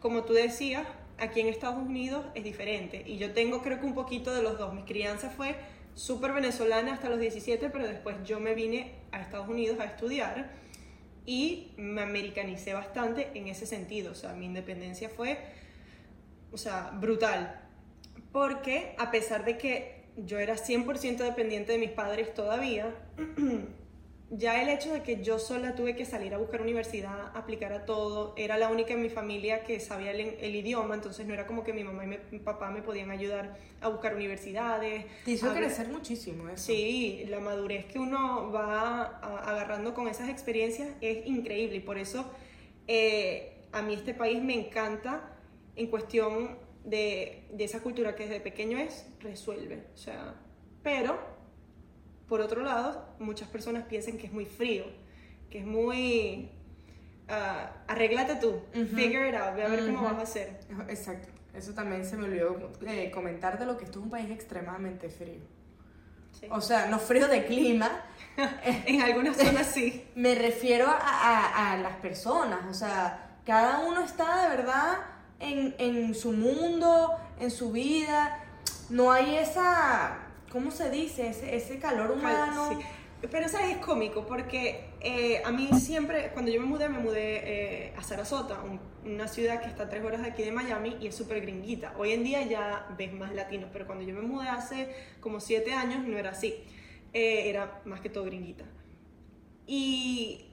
Como 0.00 0.22
tú 0.22 0.32
decías, 0.32 0.86
aquí 1.20 1.40
en 1.40 1.48
Estados 1.48 1.76
Unidos 1.76 2.24
es 2.34 2.44
diferente 2.44 3.02
y 3.06 3.18
yo 3.18 3.32
tengo 3.32 3.62
creo 3.62 3.78
que 3.80 3.86
un 3.86 3.94
poquito 3.94 4.34
de 4.34 4.42
los 4.42 4.58
dos. 4.58 4.74
Mi 4.74 4.82
crianza 4.82 5.30
fue 5.30 5.54
súper 5.94 6.32
venezolana 6.32 6.94
hasta 6.94 7.08
los 7.08 7.20
17, 7.20 7.70
pero 7.70 7.86
después 7.86 8.16
yo 8.24 8.40
me 8.40 8.54
vine 8.54 8.94
a 9.12 9.20
Estados 9.20 9.48
Unidos 9.48 9.78
a 9.80 9.84
estudiar 9.84 10.50
y 11.26 11.72
me 11.76 12.02
americanicé 12.02 12.72
bastante 12.72 13.30
en 13.34 13.48
ese 13.48 13.66
sentido. 13.66 14.12
O 14.12 14.14
sea, 14.14 14.32
mi 14.32 14.46
independencia 14.46 15.08
fue, 15.08 15.38
o 16.52 16.58
sea, 16.58 16.90
brutal. 16.94 17.60
Porque 18.32 18.94
a 18.98 19.10
pesar 19.10 19.44
de 19.44 19.58
que 19.58 20.04
yo 20.16 20.38
era 20.38 20.56
100% 20.56 21.18
dependiente 21.18 21.72
de 21.72 21.78
mis 21.78 21.90
padres 21.90 22.32
todavía, 22.34 22.94
ya 24.32 24.62
el 24.62 24.68
hecho 24.68 24.92
de 24.92 25.02
que 25.02 25.22
yo 25.24 25.38
sola 25.40 25.74
tuve 25.74 25.96
que 25.96 26.04
salir 26.04 26.32
a 26.34 26.38
buscar 26.38 26.62
universidad, 26.62 27.32
aplicar 27.36 27.72
a 27.72 27.84
todo, 27.84 28.32
era 28.36 28.58
la 28.58 28.68
única 28.68 28.94
en 28.94 29.02
mi 29.02 29.08
familia 29.10 29.64
que 29.64 29.80
sabía 29.80 30.12
el, 30.12 30.20
el 30.20 30.54
idioma, 30.54 30.94
entonces 30.94 31.26
no 31.26 31.34
era 31.34 31.46
como 31.48 31.64
que 31.64 31.72
mi 31.72 31.82
mamá 31.82 32.04
y 32.04 32.06
mi, 32.06 32.16
mi 32.30 32.38
papá 32.38 32.70
me 32.70 32.80
podían 32.80 33.10
ayudar 33.10 33.56
a 33.80 33.88
buscar 33.88 34.14
universidades. 34.14 35.04
Te 35.24 35.32
hizo 35.32 35.50
a 35.50 35.52
ver- 35.52 35.64
crecer 35.64 35.88
muchísimo 35.88 36.48
eso. 36.48 36.64
Sí, 36.66 37.24
la 37.28 37.40
madurez 37.40 37.86
que 37.86 37.98
uno 37.98 38.52
va 38.52 39.02
a- 39.02 39.50
agarrando 39.50 39.94
con 39.94 40.06
esas 40.06 40.28
experiencias 40.28 40.88
es 41.00 41.26
increíble 41.26 41.76
y 41.76 41.80
por 41.80 41.98
eso 41.98 42.24
eh, 42.86 43.64
a 43.72 43.82
mí 43.82 43.94
este 43.94 44.14
país 44.14 44.42
me 44.42 44.54
encanta 44.54 45.36
en 45.76 45.88
cuestión 45.88 46.56
de, 46.84 47.46
de 47.52 47.64
esa 47.64 47.80
cultura 47.80 48.14
que 48.14 48.24
desde 48.24 48.40
pequeño 48.40 48.78
es, 48.78 49.06
resuelve. 49.20 49.84
O 49.94 49.96
sea, 49.96 50.34
pero 50.82 51.18
por 52.30 52.40
otro 52.40 52.62
lado, 52.62 53.04
muchas 53.18 53.48
personas 53.48 53.84
piensan 53.84 54.16
que 54.16 54.26
es 54.28 54.32
muy 54.32 54.46
frío, 54.46 54.84
que 55.50 55.58
es 55.58 55.66
muy... 55.66 56.50
ah, 57.28 57.72
arréglate 57.88 58.36
tú, 58.36 58.62
figure 58.72 59.28
it 59.28 59.34
out, 59.34 59.54
ve 59.54 59.64
a 59.64 59.68
ver 59.68 59.84
cómo 59.84 60.02
vas 60.04 60.14
a 60.18 60.22
hacer. 60.22 60.60
Exacto. 60.88 61.28
Eso 61.52 61.74
también 61.74 62.06
se 62.06 62.16
me 62.16 62.24
olvidó 62.24 62.70
eh, 62.86 63.10
comentarte 63.10 63.66
lo 63.66 63.76
que 63.76 63.84
esto 63.84 63.98
es 63.98 64.04
un 64.04 64.10
país 64.10 64.30
extremadamente 64.30 65.10
frío. 65.10 65.40
Sí. 66.40 66.46
O 66.50 66.60
sea, 66.62 66.86
no 66.86 66.98
frío 66.98 67.28
de 67.28 67.44
clima, 67.44 67.90
En 68.86 69.02
algunas 69.02 69.36
zonas 69.36 69.66
sí. 69.66 70.06
me 70.14 70.34
refiero 70.36 70.86
a, 70.86 70.96
a- 70.96 71.72
a 71.72 71.76
las 71.78 71.96
personas. 71.96 72.60
O 72.70 72.74
sea, 72.74 73.36
cada 73.44 73.80
uno 73.80 74.00
está 74.04 74.42
de 74.48 74.56
verdad 74.56 74.98
en, 75.40 75.74
en 75.78 76.14
su 76.14 76.32
mundo, 76.32 77.16
en 77.40 77.50
su 77.50 77.72
vida. 77.72 78.38
No 78.88 79.10
hay 79.12 79.36
esa, 79.36 80.18
¿cómo 80.50 80.70
se 80.70 80.90
dice? 80.90 81.28
Ese, 81.28 81.54
ese 81.56 81.78
calor 81.78 82.10
humano. 82.10 82.70
Sí. 82.78 82.86
Pero 83.30 83.48
sabes, 83.50 83.72
es 83.72 83.76
cómico 83.84 84.26
porque 84.26 84.86
eh, 85.00 85.42
a 85.44 85.50
mí 85.52 85.68
siempre, 85.78 86.30
cuando 86.32 86.50
yo 86.50 86.58
me 86.60 86.66
mudé, 86.66 86.88
me 86.88 86.98
mudé 87.00 87.40
eh, 87.88 87.92
a 87.96 88.02
Sarasota, 88.02 88.62
un- 88.62 88.80
una 89.04 89.28
ciudad 89.28 89.60
que 89.60 89.68
está 89.68 89.82
a 89.84 89.88
tres 89.90 90.02
horas 90.02 90.22
de 90.22 90.28
aquí 90.28 90.42
de 90.42 90.52
Miami 90.52 90.96
y 91.02 91.06
es 91.08 91.14
súper 91.16 91.42
gringuita. 91.42 91.94
Hoy 91.98 92.12
en 92.12 92.24
día 92.24 92.42
ya 92.46 92.86
ves 92.96 93.12
más 93.12 93.34
latinos, 93.34 93.68
pero 93.74 93.86
cuando 93.86 94.04
yo 94.06 94.14
me 94.14 94.22
mudé 94.22 94.48
hace 94.48 94.94
como 95.20 95.38
siete 95.40 95.74
años 95.74 96.02
no 96.06 96.16
era 96.16 96.30
así. 96.30 96.54
Eh, 97.12 97.50
era 97.50 97.82
más 97.84 98.00
que 98.00 98.08
todo 98.08 98.24
gringuita. 98.24 98.64
Y 99.66 100.46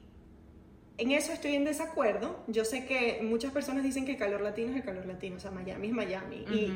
en 0.98 1.10
eso 1.12 1.32
estoy 1.32 1.54
en 1.54 1.64
desacuerdo. 1.64 2.44
Yo 2.48 2.64
sé 2.64 2.84
que 2.86 3.20
muchas 3.22 3.52
personas 3.52 3.82
dicen 3.84 4.04
que 4.04 4.12
el 4.12 4.18
calor 4.18 4.40
latino 4.42 4.70
es 4.70 4.76
el 4.76 4.84
calor 4.84 5.06
latino, 5.06 5.36
o 5.36 5.40
sea, 5.40 5.50
Miami 5.50 5.88
es 5.88 5.92
Miami. 5.94 6.36
y 6.52 6.72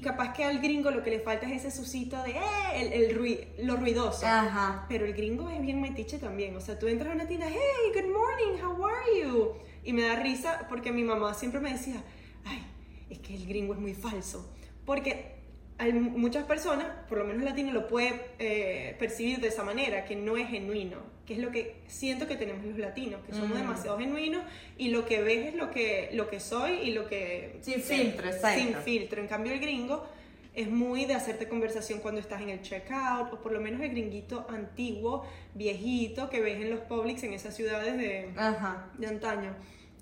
capaz 0.00 0.32
que 0.34 0.44
al 0.44 0.60
gringo 0.60 0.90
lo 0.90 1.02
que 1.02 1.10
le 1.10 1.20
falta 1.20 1.46
es 1.46 1.64
ese 1.64 1.70
susito 1.76 2.22
de 2.22 2.32
eh, 2.32 2.40
el, 2.74 2.92
el 2.92 3.66
lo 3.66 3.76
ruidoso. 3.76 4.26
Ajá. 4.26 4.84
Pero 4.88 5.06
el 5.06 5.14
gringo 5.14 5.48
es 5.48 5.60
bien 5.62 5.80
metiche 5.80 6.18
también. 6.18 6.54
O 6.56 6.60
sea, 6.60 6.78
tú 6.78 6.88
entras 6.88 7.10
a 7.10 7.14
una 7.14 7.26
tienda, 7.26 7.46
hey, 7.48 7.92
good 7.94 8.12
morning, 8.12 8.62
how 8.62 8.86
are 8.86 9.20
you? 9.22 9.54
Y 9.84 9.92
me 9.94 10.02
da 10.02 10.16
risa 10.16 10.66
porque 10.68 10.92
mi 10.92 11.02
mamá 11.04 11.32
siempre 11.34 11.60
me 11.60 11.72
decía, 11.72 12.02
ay, 12.44 12.62
es 13.08 13.18
que 13.20 13.34
el 13.34 13.46
gringo 13.46 13.72
es 13.72 13.80
muy 13.80 13.94
falso. 13.94 14.54
Porque 14.84 15.36
hay 15.78 15.92
mu- 15.94 16.18
muchas 16.18 16.44
personas, 16.44 16.86
por 17.08 17.18
lo 17.18 17.24
menos 17.24 17.42
latino, 17.42 17.72
lo 17.72 17.86
puede 17.88 18.32
eh, 18.38 18.94
percibir 18.98 19.40
de 19.40 19.48
esa 19.48 19.64
manera, 19.64 20.04
que 20.04 20.16
no 20.16 20.36
es 20.36 20.48
genuino. 20.48 21.07
Que 21.28 21.34
es 21.34 21.40
lo 21.40 21.50
que 21.50 21.76
siento 21.86 22.26
que 22.26 22.36
tenemos 22.36 22.64
los 22.64 22.78
latinos, 22.78 23.20
que 23.26 23.32
somos 23.32 23.50
Mm. 23.50 23.60
demasiado 23.60 23.98
genuinos 23.98 24.42
y 24.78 24.88
lo 24.88 25.04
que 25.04 25.20
ves 25.22 25.48
es 25.48 25.54
lo 25.56 25.70
que, 25.70 26.08
lo 26.14 26.30
que 26.30 26.40
soy 26.40 26.72
y 26.84 26.92
lo 26.92 27.06
que... 27.06 27.58
Sin 27.60 27.82
filtro, 27.82 28.26
exacto. 28.30 28.58
Sin 28.62 28.74
filtro. 28.76 29.20
En 29.20 29.28
cambio, 29.28 29.52
el 29.52 29.60
gringo 29.60 30.06
es 30.54 30.70
muy 30.70 31.04
de 31.04 31.12
hacerte 31.12 31.46
conversación 31.46 32.00
cuando 32.00 32.18
estás 32.20 32.40
en 32.40 32.48
el 32.48 32.62
checkout, 32.62 33.30
o 33.34 33.40
por 33.42 33.52
lo 33.52 33.60
menos 33.60 33.82
el 33.82 33.90
gringuito 33.90 34.46
antiguo, 34.48 35.26
viejito, 35.54 36.30
que 36.30 36.40
ves 36.40 36.56
en 36.62 36.70
los 36.70 36.80
Publix 36.80 37.22
en 37.24 37.34
esas 37.34 37.54
ciudades 37.54 37.98
de, 37.98 38.32
Ajá. 38.34 38.90
de 38.96 39.06
antaño. 39.06 39.54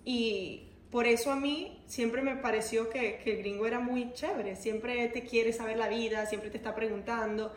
Y 0.05 0.69
por 0.93 1.07
eso 1.09 1.33
a 1.33 1.37
mí 1.37 1.83
siempre 1.87 2.23
me 2.23 2.37
pareció 2.37 2.89
que, 2.89 3.19
que 3.25 3.33
el 3.33 3.39
gringo 3.39 3.67
era 3.67 3.81
muy 3.81 4.13
chévere, 4.13 4.55
siempre 4.55 5.09
te 5.09 5.25
quiere 5.25 5.53
saber 5.53 5.77
la 5.77 5.89
vida, 5.89 6.25
siempre 6.27 6.51
te 6.51 6.57
está 6.57 6.75
preguntando. 6.75 7.53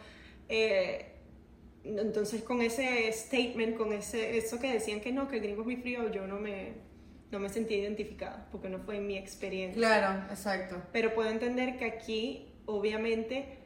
Eh, 0.50 1.06
entonces 1.84 2.44
con 2.44 2.62
ese 2.62 3.12
statement, 3.12 3.78
con 3.78 3.94
ese, 3.94 4.38
eso 4.38 4.60
que 4.60 4.72
decían 4.74 5.00
que 5.02 5.12
no, 5.12 5.28
que 5.28 5.38
el 5.38 5.42
gringo 5.44 5.62
es 5.62 5.66
muy 5.66 5.78
frío, 5.78 6.12
yo 6.12 6.28
no 6.28 6.40
me, 6.40 6.74
no 7.32 7.40
me 7.40 7.50
sentí 7.50 7.76
identificada, 7.76 8.48
porque 8.52 8.70
no 8.70 8.80
fue 8.80 9.00
mi 9.00 9.18
experiencia. 9.18 9.76
Claro, 9.80 10.26
exacto. 10.30 10.82
Pero 10.92 11.14
puedo 11.14 11.30
entender 11.30 11.78
que 11.78 11.86
aquí, 11.86 12.54
obviamente, 12.66 13.60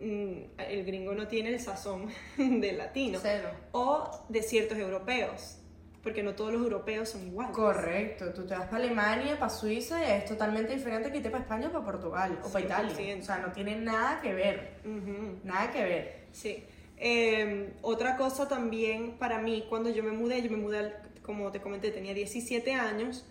mm, 0.00 0.60
el 0.70 0.84
gringo 0.84 1.14
no 1.14 1.28
tiene 1.28 1.50
el 1.50 1.60
sazón 1.60 2.08
del 2.36 2.78
latino 2.78 3.18
Cero. 3.22 3.50
o 3.72 4.10
de 4.28 4.42
ciertos 4.42 4.78
europeos, 4.78 5.58
porque 6.02 6.22
no 6.22 6.34
todos 6.34 6.52
los 6.52 6.62
europeos 6.62 7.10
son 7.10 7.26
iguales. 7.26 7.54
Correcto, 7.54 8.32
tú 8.32 8.46
te 8.46 8.54
vas 8.54 8.66
para 8.68 8.82
Alemania, 8.82 9.38
para 9.38 9.50
Suiza 9.50 10.00
y 10.00 10.10
es 10.12 10.24
totalmente 10.24 10.74
diferente 10.74 11.10
que 11.10 11.18
irte 11.18 11.28
para 11.28 11.42
España 11.42 11.68
o 11.68 11.72
para 11.72 11.84
Portugal 11.84 12.38
o 12.42 12.48
para 12.50 12.64
Italia. 12.64 12.94
100%. 12.96 13.20
O 13.20 13.24
sea, 13.24 13.38
no 13.38 13.52
tiene 13.52 13.76
nada 13.76 14.20
que 14.22 14.32
ver, 14.32 14.80
Ujú, 14.84 15.40
nada 15.44 15.70
que 15.70 15.82
ver. 15.84 16.18
Sí. 16.32 16.64
Eh, 17.00 17.74
otra 17.82 18.16
cosa 18.16 18.48
también 18.48 19.12
para 19.18 19.38
mí, 19.40 19.64
cuando 19.68 19.90
yo 19.90 20.02
me 20.02 20.12
mudé, 20.12 20.42
yo 20.42 20.50
me 20.50 20.56
mudé, 20.56 20.78
al- 20.78 21.02
como 21.22 21.52
te 21.52 21.60
comenté, 21.60 21.90
tenía 21.90 22.14
17 22.14 22.72
años, 22.74 23.24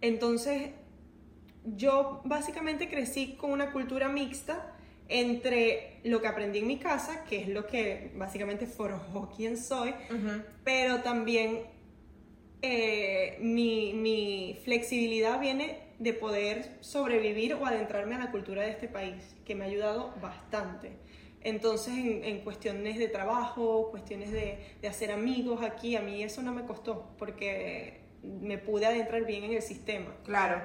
entonces 0.00 0.70
yo 1.64 2.20
básicamente 2.24 2.88
crecí 2.88 3.36
con 3.36 3.50
una 3.50 3.72
cultura 3.72 4.08
mixta 4.08 4.70
entre 5.08 6.00
lo 6.04 6.20
que 6.20 6.28
aprendí 6.28 6.58
en 6.58 6.66
mi 6.66 6.78
casa, 6.78 7.24
que 7.24 7.40
es 7.42 7.48
lo 7.48 7.66
que 7.66 8.12
básicamente 8.16 8.66
forjó 8.66 9.30
quién 9.34 9.56
soy, 9.56 9.94
pero 10.64 11.00
también 11.00 11.60
eh, 12.62 13.36
mi, 13.40 13.92
mi 13.94 14.58
flexibilidad 14.64 15.38
viene 15.40 15.78
de 15.98 16.12
poder 16.12 16.76
sobrevivir 16.80 17.54
o 17.54 17.66
adentrarme 17.66 18.14
a 18.14 18.18
la 18.18 18.30
cultura 18.30 18.62
de 18.62 18.70
este 18.70 18.88
país, 18.88 19.36
que 19.44 19.54
me 19.54 19.64
ha 19.64 19.68
ayudado 19.68 20.14
bastante. 20.20 20.92
Entonces, 21.44 21.94
en, 21.94 22.24
en 22.24 22.40
cuestiones 22.40 22.98
de 22.98 23.08
trabajo, 23.08 23.90
cuestiones 23.90 24.32
de, 24.32 24.58
de, 24.80 24.88
hacer 24.88 25.12
amigos 25.12 25.62
aquí, 25.62 25.94
a 25.94 26.00
mí 26.00 26.22
eso 26.22 26.42
no 26.42 26.52
me 26.52 26.64
costó, 26.64 27.14
porque 27.18 28.00
me 28.22 28.56
pude 28.56 28.86
adentrar 28.86 29.24
bien 29.24 29.44
en 29.44 29.52
el 29.52 29.62
sistema. 29.62 30.14
Claro. 30.24 30.62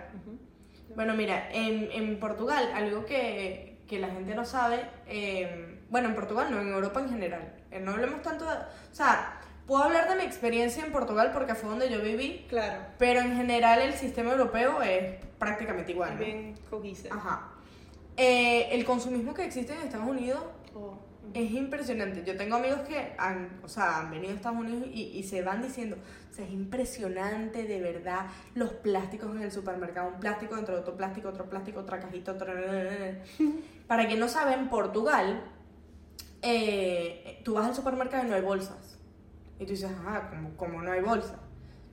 Bueno, 0.95 1.13
mira, 1.15 1.49
en, 1.51 1.91
en 1.91 2.17
Portugal, 2.19 2.71
algo 2.73 3.05
que, 3.05 3.81
que, 3.87 3.99
la 3.99 4.09
gente 4.09 4.33
no 4.33 4.45
sabe, 4.45 4.85
eh, 5.07 5.79
bueno, 5.89 6.07
en 6.07 6.15
Portugal 6.15 6.47
no, 6.49 6.61
en 6.61 6.69
Europa 6.69 7.01
en 7.01 7.09
general, 7.09 7.53
eh, 7.71 7.79
no 7.79 7.91
hablemos 7.91 8.21
tanto 8.21 8.45
de... 8.45 8.55
O 8.55 8.95
sea, 8.95 9.41
puedo 9.67 9.83
hablar 9.83 10.09
de 10.09 10.15
mi 10.15 10.23
experiencia 10.23 10.83
en 10.83 10.91
Portugal 10.91 11.31
porque 11.33 11.55
fue 11.55 11.69
donde 11.69 11.89
yo 11.89 12.01
viví. 12.01 12.45
Claro. 12.49 12.79
Pero 12.97 13.19
en 13.19 13.35
general 13.35 13.81
el 13.81 13.93
sistema 13.93 14.31
europeo 14.31 14.81
es 14.81 15.23
prácticamente 15.37 15.91
igual. 15.91 16.15
¿no? 16.15 16.25
Bien 16.25 16.55
cohesive. 16.69 17.09
Ajá. 17.11 17.51
Eh, 18.17 18.67
el 18.71 18.83
consumismo 18.83 19.33
que 19.33 19.45
existe 19.45 19.73
en 19.73 19.79
Estados 19.79 20.07
Unidos 20.07 20.41
Oh. 20.75 20.97
es 21.33 21.51
impresionante. 21.51 22.23
Yo 22.23 22.35
tengo 22.37 22.55
amigos 22.55 22.81
que 22.81 23.13
han, 23.17 23.59
o 23.63 23.67
sea, 23.67 23.99
han 23.99 24.11
venido 24.11 24.31
a 24.31 24.35
Estados 24.35 24.59
Unidos 24.59 24.87
y, 24.93 25.03
y 25.17 25.23
se 25.23 25.41
van 25.41 25.61
diciendo, 25.61 25.97
o 26.29 26.33
sea, 26.33 26.45
es 26.45 26.51
impresionante 26.51 27.63
de 27.63 27.81
verdad 27.81 28.27
los 28.55 28.71
plásticos 28.73 29.35
en 29.35 29.41
el 29.41 29.51
supermercado, 29.51 30.09
un 30.09 30.19
plástico 30.19 30.55
dentro 30.55 30.75
de 30.75 30.81
otro 30.81 30.95
plástico, 30.95 31.29
otro 31.29 31.49
plástico, 31.49 31.79
otra 31.79 31.99
cajita, 31.99 32.33
otro... 32.33 32.47
Para 33.87 34.07
quien 34.07 34.19
no 34.19 34.27
sabe, 34.27 34.53
en 34.53 34.69
Portugal, 34.69 35.43
eh, 36.41 37.41
tú 37.43 37.55
vas 37.55 37.67
al 37.67 37.75
supermercado 37.75 38.25
y 38.25 38.29
no 38.29 38.35
hay 38.35 38.41
bolsas. 38.41 38.99
Y 39.59 39.65
tú 39.65 39.71
dices, 39.71 39.91
ah, 40.05 40.29
como, 40.29 40.55
como 40.55 40.81
no 40.81 40.91
hay 40.91 41.01
bolsa. 41.01 41.39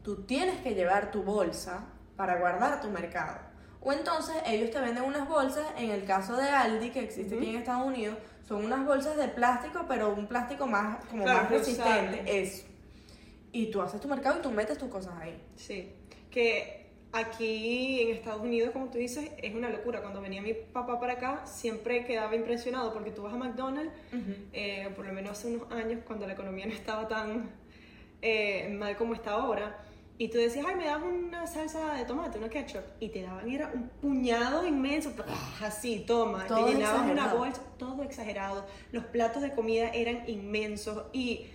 Tú 0.02 0.22
tienes 0.22 0.60
que 0.60 0.74
llevar 0.74 1.10
tu 1.10 1.22
bolsa 1.22 1.86
para 2.16 2.38
guardar 2.38 2.80
tu 2.80 2.88
mercado. 2.90 3.38
O 3.86 3.92
entonces 3.92 4.34
ellos 4.46 4.72
te 4.72 4.80
venden 4.80 5.04
unas 5.04 5.28
bolsas, 5.28 5.64
en 5.78 5.92
el 5.92 6.04
caso 6.04 6.36
de 6.36 6.48
Aldi, 6.48 6.90
que 6.90 6.98
existe 6.98 7.36
aquí 7.36 7.50
en 7.50 7.56
Estados 7.58 7.86
Unidos, 7.86 8.18
son 8.48 8.64
unas 8.64 8.84
bolsas 8.84 9.16
de 9.16 9.28
plástico, 9.28 9.84
pero 9.86 10.12
un 10.12 10.26
plástico 10.26 10.66
más, 10.66 11.04
como 11.04 11.22
Claro, 11.22 11.42
más 11.42 11.50
resistente. 11.52 12.42
Eso. 12.42 12.66
Y 13.52 13.70
tú 13.70 13.80
haces 13.80 14.00
tu 14.00 14.08
mercado 14.08 14.40
y 14.40 14.42
tú 14.42 14.50
metes 14.50 14.76
tus 14.76 14.88
cosas 14.88 15.14
ahí. 15.20 15.40
Sí, 15.54 15.92
que 16.32 16.88
aquí 17.12 18.00
en 18.02 18.16
Estados 18.16 18.42
Unidos, 18.42 18.72
como 18.72 18.86
tú 18.86 18.98
dices, 18.98 19.30
es 19.40 19.54
una 19.54 19.70
locura. 19.70 20.00
Cuando 20.00 20.20
venía 20.20 20.42
mi 20.42 20.52
papá 20.52 20.98
para 20.98 21.12
acá, 21.12 21.46
siempre 21.46 22.04
quedaba 22.04 22.34
impresionado 22.34 22.92
porque 22.92 23.12
tú 23.12 23.22
vas 23.22 23.34
a 23.34 23.36
McDonald's, 23.36 23.92
eh, 24.52 24.90
por 24.96 25.06
lo 25.06 25.12
menos 25.12 25.38
hace 25.38 25.46
unos 25.54 25.70
años, 25.70 26.00
cuando 26.04 26.26
la 26.26 26.32
economía 26.32 26.66
no 26.66 26.72
estaba 26.72 27.06
tan 27.06 27.50
eh, 28.20 28.68
mal 28.76 28.96
como 28.96 29.14
está 29.14 29.30
ahora, 29.30 29.78
y 30.18 30.28
tú 30.28 30.38
decías, 30.38 30.64
ay, 30.68 30.76
me 30.76 30.86
das 30.86 31.02
una 31.02 31.46
salsa 31.46 31.92
de 31.94 32.04
tomate, 32.06 32.38
una 32.38 32.48
ketchup, 32.48 32.80
y 33.00 33.10
te 33.10 33.22
daban, 33.22 33.50
era 33.50 33.70
un 33.74 33.88
puñado 34.00 34.66
inmenso, 34.66 35.12
así, 35.60 36.04
toma, 36.06 36.46
Todo 36.46 36.64
te 36.66 36.72
llenabas 36.72 37.10
una 37.10 37.34
bolsa, 37.34 37.60
todo 37.78 38.02
exagerado, 38.02 38.66
los 38.92 39.04
platos 39.04 39.42
de 39.42 39.52
comida 39.52 39.88
eran 39.90 40.22
inmensos, 40.28 41.04
y, 41.12 41.46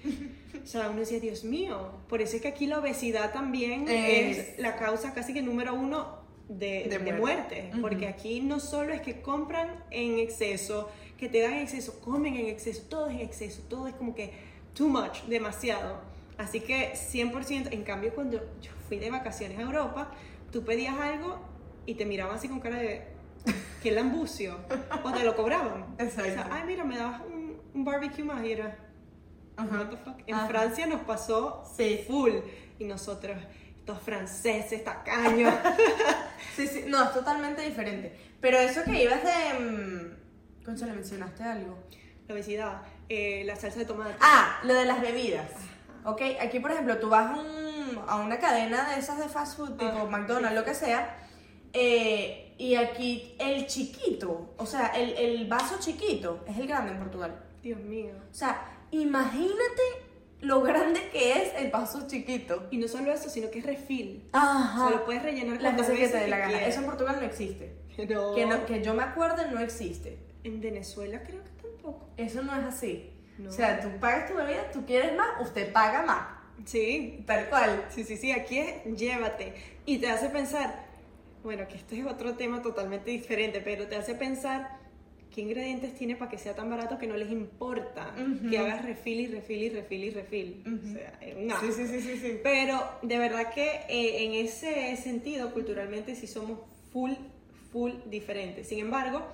o 0.63 0.67
sea, 0.67 0.89
uno 0.89 0.99
decía, 0.99 1.19
Dios 1.19 1.43
mío, 1.43 1.91
por 2.07 2.21
eso 2.21 2.35
es 2.35 2.41
que 2.43 2.49
aquí 2.49 2.67
la 2.67 2.79
obesidad 2.79 3.33
también 3.33 3.87
Es- 3.87 4.37
es 4.37 4.59
la 4.59 4.75
causa 4.75 5.13
casi 5.13 5.33
que 5.33 5.41
número 5.41 5.73
uno 5.73 6.19
de, 6.47 6.83
De 6.89 6.99
de 6.99 7.13
muerte. 7.13 7.19
muerte, 7.63 7.71
porque 7.81 8.07
aquí 8.07 8.41
no 8.41 8.59
solo 8.59 8.93
es 8.93 9.01
que 9.01 9.21
compran 9.21 9.83
en 9.89 10.19
exceso, 10.19 10.89
que 11.17 11.29
te 11.29 11.39
dan 11.41 11.53
en 11.53 11.59
exceso, 11.59 11.99
comen 12.01 12.35
en 12.35 12.47
exceso, 12.47 12.83
todo 12.89 13.07
es 13.07 13.15
en 13.15 13.21
exceso, 13.21 13.61
todo 13.69 13.87
es 13.87 13.95
como 13.95 14.13
que 14.13 14.33
too 14.75 14.87
much, 14.89 15.21
demasiado. 15.27 16.10
Así 16.41 16.59
que 16.61 16.93
100%, 16.93 17.69
en 17.71 17.83
cambio 17.83 18.13
cuando 18.15 18.39
yo 18.61 18.71
fui 18.87 18.97
de 18.97 19.11
vacaciones 19.11 19.59
a 19.59 19.61
Europa, 19.61 20.11
tú 20.51 20.63
pedías 20.65 20.97
algo 20.99 21.39
y 21.85 21.93
te 21.95 22.05
miraban 22.05 22.35
así 22.35 22.47
con 22.47 22.59
cara 22.59 22.77
de 22.77 23.07
que 23.83 23.91
lambucio, 23.91 24.57
o 25.03 25.11
te 25.13 25.23
lo 25.23 25.35
cobraban. 25.35 25.85
Exacto. 25.99 26.21
O 26.31 26.33
sea, 26.33 26.49
ay, 26.51 26.63
mira, 26.65 26.83
me 26.83 26.97
dabas 26.97 27.21
un, 27.21 27.59
un 27.73 27.85
barbecue 27.85 28.23
más 28.23 28.43
y 28.43 28.53
era, 28.53 28.75
Ajá. 29.55 29.77
what 29.77 29.89
the 29.89 29.97
fuck. 29.97 30.17
En 30.25 30.33
Ajá. 30.35 30.47
Francia 30.47 30.87
nos 30.87 31.01
pasó 31.01 31.63
Sí. 31.77 32.03
full 32.07 32.31
y 32.79 32.85
nosotros, 32.85 33.37
estos 33.77 34.01
franceses, 34.01 34.83
tacaños. 34.83 35.53
Sí, 36.55 36.67
sí, 36.67 36.83
no, 36.87 37.03
es 37.03 37.13
totalmente 37.13 37.61
diferente. 37.61 38.13
Pero 38.41 38.57
eso 38.57 38.83
que 38.83 39.03
ibas 39.03 39.21
de... 39.23 39.59
mm, 39.59 40.65
Concha, 40.65 40.85
le 40.87 40.93
mencionaste 40.93 41.43
algo. 41.43 41.77
La 42.27 42.33
obesidad, 42.33 42.81
eh, 43.09 43.43
la 43.45 43.55
salsa 43.55 43.79
de 43.79 43.85
tomate. 43.85 44.15
Ah, 44.19 44.59
lo 44.63 44.73
de 44.73 44.85
las 44.85 44.99
bebidas. 45.01 45.49
Ok, 46.05 46.21
aquí 46.41 46.59
por 46.59 46.71
ejemplo, 46.71 46.97
tú 46.97 47.09
vas 47.09 47.31
a, 47.31 47.39
un- 47.39 47.99
a 48.07 48.15
una 48.17 48.39
cadena 48.39 48.89
de 48.93 48.99
esas 48.99 49.17
de 49.19 49.27
fast 49.29 49.57
food, 49.57 49.71
tipo 49.77 49.85
Ah, 49.85 50.05
McDonald's, 50.09 50.55
lo 50.55 50.63
que 50.65 50.73
sea, 50.73 51.17
eh, 51.73 52.53
y 52.57 52.75
aquí 52.75 53.35
el 53.39 53.65
chiquito, 53.67 54.53
o 54.57 54.65
sea, 54.65 54.87
el, 54.87 55.11
el 55.17 55.47
vaso 55.47 55.77
chiquito 55.79 56.43
es 56.47 56.57
el 56.57 56.67
grande 56.67 56.91
en 56.91 56.99
Portugal. 56.99 57.35
Dios 57.63 57.79
mío. 57.79 58.13
O 58.29 58.33
sea, 58.33 58.79
imagínate 58.91 59.81
lo 60.41 60.61
grande 60.61 61.09
que 61.11 61.33
es 61.33 61.53
el 61.57 61.69
vaso 61.71 62.07
chiquito. 62.07 62.67
Y 62.71 62.77
no 62.77 62.87
solo 62.87 63.11
eso, 63.13 63.29
sino 63.29 63.49
que 63.51 63.59
es 63.59 63.65
refil. 63.65 64.27
Ajá. 64.33 64.85
O 64.85 64.89
sea, 64.89 64.97
lo 64.99 65.05
puedes 65.05 65.21
rellenar 65.23 65.61
Las 65.61 65.77
veces 65.77 65.97
que 65.99 66.07
te 66.07 66.17
dé 66.17 66.27
la 66.27 66.37
gana. 66.39 66.65
Eso 66.65 66.79
en 66.79 66.85
Portugal 66.87 67.17
no 67.19 67.25
existe. 67.25 67.75
No. 68.09 68.33
Que, 68.33 68.45
no- 68.47 68.65
que 68.65 68.81
yo 68.81 68.93
me 68.95 69.03
acuerde, 69.03 69.51
no 69.51 69.59
existe. 69.59 70.17
En 70.43 70.59
Venezuela 70.61 71.21
creo 71.23 71.43
que 71.43 71.49
tampoco. 71.61 72.07
Eso 72.17 72.41
no 72.41 72.55
es 72.55 72.63
así. 72.65 73.11
No. 73.41 73.49
O 73.49 73.53
sea, 73.53 73.79
tú 73.79 73.89
pagas 73.99 74.29
tu 74.29 74.35
bebida, 74.35 74.69
tú 74.71 74.85
quieres 74.85 75.15
más, 75.15 75.41
usted 75.41 75.71
paga 75.73 76.03
más. 76.03 76.27
Sí, 76.65 77.23
Tal 77.25 77.49
cual. 77.49 77.85
sí, 77.89 78.03
sí, 78.03 78.17
sí, 78.17 78.31
aquí 78.31 78.59
es 78.59 78.85
llévate. 78.97 79.53
Y 79.85 79.97
te 79.97 80.09
hace 80.09 80.29
pensar, 80.29 80.85
bueno, 81.43 81.67
que 81.67 81.75
esto 81.75 81.95
es 81.95 82.05
otro 82.05 82.35
tema 82.35 82.61
totalmente 82.61 83.09
diferente, 83.09 83.61
pero 83.61 83.87
te 83.87 83.95
hace 83.95 84.13
pensar 84.13 84.79
qué 85.33 85.41
ingredientes 85.41 85.95
tiene 85.95 86.15
para 86.17 86.29
que 86.29 86.37
sea 86.37 86.53
tan 86.53 86.69
barato 86.69 86.99
que 86.99 87.07
no 87.07 87.15
les 87.15 87.31
importa 87.31 88.13
que 88.49 88.57
hagas 88.59 88.83
refil 88.85 89.21
y 89.21 89.27
refil 89.27 89.63
y 89.63 89.69
refil 89.69 90.03
y 90.03 90.09
refil. 90.11 90.63
O 90.67 90.93
sea, 90.93 91.55
asco. 91.55 91.65
Sí, 91.67 91.71
sí, 91.71 91.87
sí, 91.87 92.01
sí, 92.01 92.17
sí. 92.19 92.39
Pero 92.43 92.79
de 93.01 93.17
verdad 93.17 93.51
que 93.53 93.65
eh, 93.89 94.25
en 94.25 94.33
ese 94.45 94.95
sentido, 94.97 95.51
culturalmente 95.53 96.15
sí 96.15 96.27
somos 96.27 96.59
full, 96.91 97.13
full 97.71 97.91
diferentes. 98.07 98.67
Sin 98.67 98.79
embargo, 98.79 99.25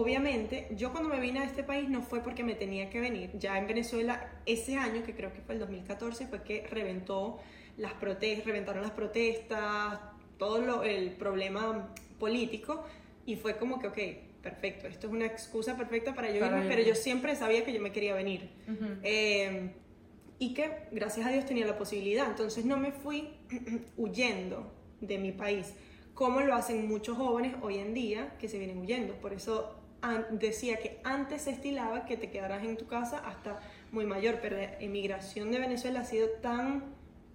obviamente, 0.00 0.66
yo 0.76 0.90
cuando 0.92 1.08
me 1.08 1.20
vine 1.20 1.38
a 1.40 1.44
este 1.44 1.62
país 1.62 1.88
no 1.88 2.02
fue 2.02 2.20
porque 2.20 2.42
me 2.42 2.54
tenía 2.54 2.90
que 2.90 3.00
venir. 3.00 3.30
Ya 3.38 3.56
en 3.58 3.66
Venezuela, 3.66 4.28
ese 4.44 4.76
año, 4.76 5.02
que 5.04 5.14
creo 5.14 5.32
que 5.32 5.40
fue 5.40 5.54
el 5.54 5.60
2014, 5.60 6.26
fue 6.26 6.42
que 6.42 6.66
reventó 6.68 7.38
las 7.76 7.92
protestas, 7.94 8.44
reventaron 8.46 8.82
las 8.82 8.90
protestas, 8.90 9.98
todo 10.38 10.58
lo- 10.60 10.82
el 10.82 11.10
problema 11.10 11.94
político. 12.18 12.84
Y 13.26 13.36
fue 13.36 13.56
como 13.56 13.78
que, 13.78 13.86
ok, 13.88 13.98
perfecto, 14.42 14.88
esto 14.88 15.06
es 15.06 15.12
una 15.12 15.26
excusa 15.26 15.76
perfecta 15.76 16.12
para 16.14 16.28
yo 16.30 16.40
Para 16.40 16.56
irme, 16.56 16.64
irme. 16.64 16.74
pero 16.76 16.88
yo 16.88 16.94
siempre 16.96 17.34
sabía 17.36 17.64
que 17.64 17.72
yo 17.72 17.80
me 17.80 17.92
quería 17.92 18.14
venir. 18.14 18.50
Eh, 19.02 19.70
y 20.40 20.52
que 20.54 20.70
gracias 20.90 21.26
a 21.26 21.30
Dios 21.30 21.46
tenía 21.46 21.66
la 21.66 21.78
posibilidad. 21.78 22.26
Entonces 22.28 22.64
no 22.64 22.76
me 22.78 22.90
fui 22.90 23.28
huyendo 23.96 24.72
de 25.00 25.18
mi 25.18 25.30
país, 25.32 25.72
como 26.14 26.40
lo 26.40 26.54
hacen 26.54 26.86
muchos 26.88 27.16
jóvenes 27.16 27.54
hoy 27.62 27.78
en 27.78 27.94
día 27.94 28.34
que 28.40 28.48
se 28.48 28.58
vienen 28.58 28.78
huyendo. 28.78 29.14
Por 29.14 29.32
eso 29.32 29.80
decía 30.30 30.76
que 30.78 31.00
antes 31.04 31.42
se 31.42 31.50
estilaba 31.50 32.04
que 32.06 32.16
te 32.16 32.30
quedaras 32.30 32.64
en 32.64 32.76
tu 32.76 32.86
casa 32.86 33.18
hasta 33.18 33.60
muy 33.92 34.06
mayor, 34.06 34.38
pero 34.42 34.56
la 34.56 34.78
emigración 34.80 35.50
de 35.50 35.58
Venezuela 35.58 36.00
ha 36.00 36.04
sido 36.04 36.28
tan, 36.42 36.84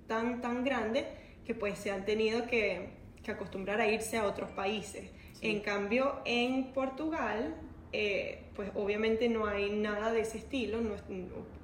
tan, 0.07 0.41
tan 0.41 0.63
grande 0.63 1.05
que 1.45 1.55
pues 1.55 1.79
se 1.79 1.91
han 1.91 2.05
tenido 2.05 2.45
que, 2.47 2.89
que 3.23 3.31
acostumbrar 3.31 3.79
a 3.81 3.88
irse 3.88 4.17
a 4.17 4.25
otros 4.25 4.51
países. 4.51 5.09
Sí. 5.33 5.47
En 5.49 5.61
cambio, 5.61 6.19
en 6.25 6.73
Portugal, 6.73 7.55
eh, 7.91 8.43
pues 8.55 8.71
obviamente 8.75 9.29
no 9.29 9.45
hay 9.47 9.69
nada 9.71 10.11
de 10.11 10.21
ese 10.21 10.38
estilo, 10.38 10.81
no 10.81 10.95
es- 10.95 11.03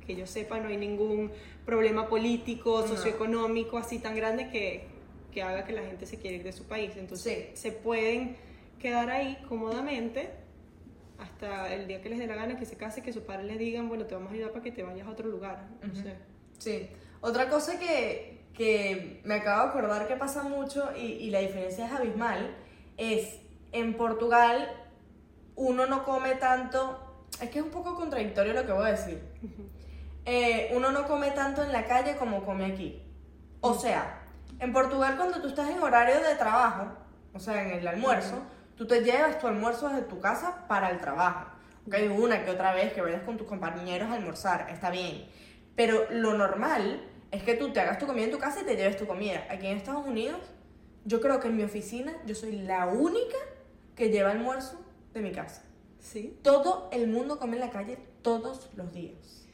que 0.05 0.15
yo 0.15 0.27
sepa, 0.27 0.59
no 0.59 0.67
hay 0.69 0.77
ningún 0.77 1.31
problema 1.65 2.07
político, 2.07 2.81
No. 2.81 2.87
socioeconómico 2.87 3.77
así 3.79 3.97
tan 3.99 4.15
grande 4.15 4.49
que, 4.49 4.83
que 5.33 5.41
haga 5.41 5.65
que 5.65 5.73
la 5.73 5.81
gente 5.81 6.05
se 6.05 6.17
quiera 6.17 6.37
ir 6.37 6.43
de 6.43 6.51
su 6.53 6.65
país. 6.65 6.91
Entonces 6.95 7.49
Sí. 7.53 7.57
se 7.57 7.71
pueden 7.71 8.37
quedar 8.79 9.09
ahí 9.09 9.37
cómodamente 9.49 10.29
hasta 11.17 11.73
el 11.73 11.87
día 11.87 12.01
que 12.01 12.09
les 12.09 12.19
dé 12.19 12.27
la 12.27 12.35
gana, 12.35 12.57
que 12.57 12.65
se 12.65 12.77
case, 12.77 13.01
que 13.01 13.13
sus 13.13 13.23
padres 13.23 13.45
les 13.45 13.57
digan, 13.59 13.87
bueno, 13.87 14.05
te 14.05 14.15
vamos 14.15 14.31
a 14.31 14.33
ayudar 14.33 14.51
para 14.51 14.63
que 14.63 14.71
te 14.71 14.83
vayas 14.83 15.07
a 15.07 15.11
otro 15.11 15.27
lugar. 15.29 15.67
No 15.81 15.87
Ujú. 15.91 16.01
sé. 16.01 16.15
Sí. 16.59 16.89
Otra 17.21 17.49
cosa 17.49 17.79
que, 17.79 18.45
que 18.53 19.21
me 19.23 19.35
acabo 19.35 19.63
de 19.63 19.69
acordar 19.69 20.07
que 20.07 20.15
pasa 20.15 20.43
mucho 20.43 20.89
y, 20.95 21.01
y 21.01 21.29
la 21.31 21.39
diferencia 21.39 21.85
es 21.85 21.91
abismal 21.91 22.55
es 22.97 23.39
en 23.71 23.95
Portugal 23.95 24.69
uno 25.55 25.85
no 25.85 26.03
come 26.03 26.35
tanto. 26.35 27.01
Es 27.41 27.49
que 27.49 27.59
es 27.59 27.65
un 27.65 27.71
poco 27.71 27.95
contradictorio 27.95 28.53
lo 28.53 28.65
que 28.65 28.71
voy 28.71 28.85
a 28.87 28.91
decir. 28.91 29.21
Eh, 30.25 30.71
uno 30.75 30.91
no 30.91 31.07
come 31.07 31.31
tanto 31.31 31.63
en 31.63 31.71
la 31.71 31.85
calle 31.85 32.15
como 32.17 32.43
come 32.43 32.65
aquí. 32.65 33.01
O 33.61 33.73
sea, 33.73 34.21
en 34.59 34.73
Portugal 34.73 35.15
cuando 35.17 35.41
tú 35.41 35.47
estás 35.49 35.69
en 35.69 35.81
horario 35.81 36.21
de 36.21 36.35
trabajo, 36.35 36.87
o 37.33 37.39
sea, 37.39 37.61
en 37.63 37.71
el 37.79 37.87
almuerzo, 37.87 38.41
tú 38.77 38.87
te 38.87 39.01
llevas 39.01 39.39
tu 39.39 39.47
almuerzo 39.47 39.89
desde 39.89 40.03
tu 40.03 40.19
casa 40.19 40.67
para 40.67 40.89
el 40.89 40.99
trabajo. 40.99 41.51
Ok, 41.87 41.95
una 42.17 42.43
que 42.43 42.51
otra 42.51 42.73
vez 42.73 42.93
que 42.93 43.01
vayas 43.01 43.23
con 43.23 43.37
tus 43.37 43.47
compañeros 43.47 44.09
a 44.09 44.13
almorzar, 44.15 44.67
está 44.69 44.89
bien. 44.89 45.27
Pero 45.75 46.07
lo 46.09 46.33
normal 46.33 47.01
es 47.31 47.43
que 47.43 47.55
tú 47.55 47.71
te 47.71 47.79
hagas 47.79 47.99
tu 47.99 48.07
comida 48.07 48.25
en 48.25 48.31
tu 48.31 48.39
casa 48.39 48.61
y 48.61 48.65
te 48.65 48.75
lleves 48.75 48.97
tu 48.97 49.05
comida. 49.05 49.45
Aquí 49.49 49.67
en 49.67 49.77
Estados 49.77 50.05
Unidos, 50.05 50.39
yo 51.03 51.21
creo 51.21 51.39
que 51.39 51.47
en 51.47 51.57
mi 51.57 51.63
oficina 51.63 52.13
yo 52.25 52.33
soy 52.33 52.53
la 52.53 52.87
única 52.87 53.37
que 53.95 54.09
lleva 54.09 54.31
almuerzo 54.31 54.79
de 55.13 55.21
mi 55.21 55.31
casa. 55.31 55.63
Sí. 55.99 56.39
Todo 56.41 56.89
el 56.91 57.07
mundo 57.07 57.39
come 57.39 57.55
en 57.55 57.61
la 57.61 57.69
calle 57.69 57.99
todos 58.21 58.69
los 58.75 58.91
días. 58.91 59.45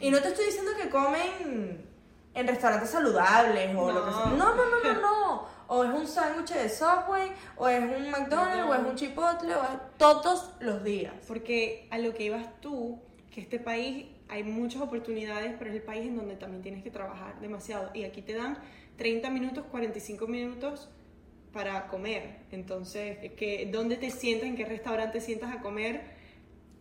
Y 0.00 0.10
no 0.10 0.20
te 0.20 0.28
estoy 0.28 0.46
diciendo 0.46 0.72
que 0.80 0.90
comen 0.90 1.86
en 2.34 2.46
restaurantes 2.46 2.90
saludables 2.90 3.74
o 3.76 3.92
lo 3.92 4.04
que 4.04 4.12
sea. 4.12 4.26
No. 4.26 4.36
No, 4.36 4.54
no, 4.54 4.70
no, 4.70 4.82
no, 4.82 5.00
no. 5.00 5.48
O 5.68 5.84
es 5.84 5.90
un 5.90 6.06
sándwich 6.06 6.52
de 6.52 6.68
Subway, 6.68 7.30
o 7.56 7.68
es 7.68 7.82
un 7.82 8.10
McDonald's, 8.10 8.68
o 8.70 8.74
es 8.74 8.80
un 8.80 8.94
Chipotle, 8.94 9.54
o 9.54 9.62
es 9.62 9.68
todos 9.98 10.50
los 10.60 10.84
días. 10.84 11.12
Porque 11.26 11.88
a 11.90 11.98
lo 11.98 12.14
que 12.14 12.24
ibas 12.24 12.44
tú, 12.60 13.00
que 13.30 13.40
este 13.40 13.58
país 13.58 14.06
hay 14.28 14.42
muchas 14.44 14.82
oportunidades, 14.82 15.54
pero 15.58 15.70
es 15.70 15.76
el 15.76 15.82
país 15.82 16.06
en 16.06 16.16
donde 16.16 16.36
también 16.36 16.62
tienes 16.62 16.82
que 16.84 16.90
trabajar 16.90 17.40
demasiado. 17.40 17.90
Y 17.94 18.04
aquí 18.04 18.22
te 18.22 18.34
dan 18.34 18.58
30 18.96 19.28
minutos, 19.30 19.64
45 19.70 20.26
minutos 20.26 20.88
para 21.52 21.86
comer. 21.88 22.36
Entonces, 22.52 23.18
que, 23.36 23.68
¿dónde 23.72 23.96
te 23.96 24.10
sientas? 24.10 24.48
¿En 24.48 24.56
qué 24.56 24.64
restaurante 24.64 25.18
te 25.20 25.24
sientas 25.24 25.54
a 25.54 25.60
comer? 25.60 26.02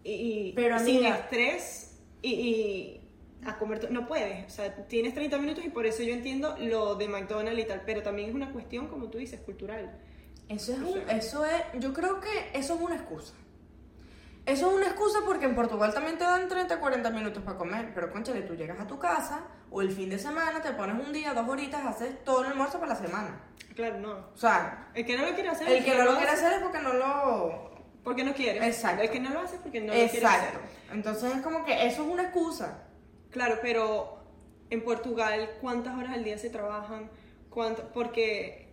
Y, 0.04 0.54
Pero, 0.56 0.78
sin 0.80 0.98
amiga- 0.98 1.18
estrés 1.18 1.98
y, 2.22 2.30
y 2.34 3.05
a 3.46 3.58
comer. 3.58 3.92
No 3.92 4.08
puedes. 4.08 4.46
O 4.46 4.50
sea, 4.50 4.74
tienes 4.88 5.14
30 5.14 5.38
minutos 5.38 5.66
y 5.66 5.70
por 5.70 5.86
eso 5.86 6.04
yo 6.04 6.14
entiendo 6.14 6.56
lo 6.60 6.96
de 6.96 7.08
McDonald's 7.08 7.60
y 7.62 7.66
tal. 7.66 7.82
Pero 7.86 8.02
también 8.04 8.30
es 8.30 8.36
una 8.36 8.52
cuestión, 8.52 8.88
como 8.88 9.10
tú 9.10 9.18
dices, 9.18 9.40
cultural. 9.42 9.92
Eso 10.48 10.74
es, 10.74 10.80
O 10.80 10.88
un- 10.90 11.10
eso 11.10 11.46
es, 11.46 11.64
yo 11.80 11.92
creo 11.94 12.20
que 12.20 12.52
eso 12.54 12.76
es 12.76 12.82
una 12.82 12.96
excusa. 12.96 13.34
Eso 14.46 14.70
es 14.70 14.76
una 14.76 14.86
excusa 14.86 15.20
porque 15.26 15.46
en 15.46 15.56
Portugal 15.56 15.92
también 15.92 16.20
te 16.20 16.24
dan 16.24 16.48
30, 16.48 16.80
40 16.80 17.10
minutos 17.10 17.42
para 17.42 17.58
comer, 17.58 17.92
pero 17.96 18.12
conchale, 18.12 18.42
tú 18.44 18.54
llegas 18.54 18.80
a 18.80 18.86
tu 18.86 19.00
casa 19.00 19.48
o 19.72 19.82
el 19.82 19.90
fin 19.92 20.08
de 20.08 20.20
semana, 20.20 20.62
te 20.62 20.72
pones 20.74 21.04
un 21.04 21.12
día, 21.12 21.34
dos 21.34 21.50
horitas, 21.50 21.84
haces 21.84 22.24
todo 22.24 22.42
el 22.42 22.50
almuerzo 22.52 22.80
para 22.80 22.94
la 22.94 23.00
semana. 23.00 23.42
Claro, 23.76 23.98
no. 24.00 24.12
O 24.34 24.38
sea, 24.38 24.90
El 24.94 25.04
que 25.04 25.18
no 25.18 25.26
lo 25.26 25.34
quiere 25.34 25.50
hacer, 25.50 25.68
el 25.68 25.84
que 25.84 25.96
no 25.96 26.04
lo 26.04 26.16
quiere 26.18 26.30
hace 26.30 26.46
hacer 26.46 26.58
es 26.60 26.64
porque 26.64 26.80
no 26.80 26.94
lo... 26.94 27.72
Porque 28.04 28.24
no 28.24 28.36
quiere. 28.36 28.64
Exacto. 28.68 29.02
El 29.02 29.10
que 29.10 29.20
no 29.20 29.32
lo 29.32 29.40
hace 29.40 29.56
es 29.56 29.62
porque 29.64 29.80
no 29.82 29.88
lo 29.88 29.94
quiere 29.94 30.06
hacer. 30.06 30.20
Exacto. 30.24 30.60
Entonces 30.94 31.36
es 31.38 31.42
como 31.42 31.66
que 31.66 31.88
eso 31.88 32.04
es 32.04 32.08
una 32.08 32.22
excusa. 32.22 32.84
Claro, 33.36 33.58
pero 33.62 34.20
en 34.70 34.82
Portugal, 34.82 35.50
¿cuántas 35.60 35.98
horas 35.98 36.14
al 36.14 36.24
día 36.24 36.38
se 36.38 36.50
trabajan? 36.50 37.10
¿Cuánto? 37.50 37.92
Porque 37.94 38.70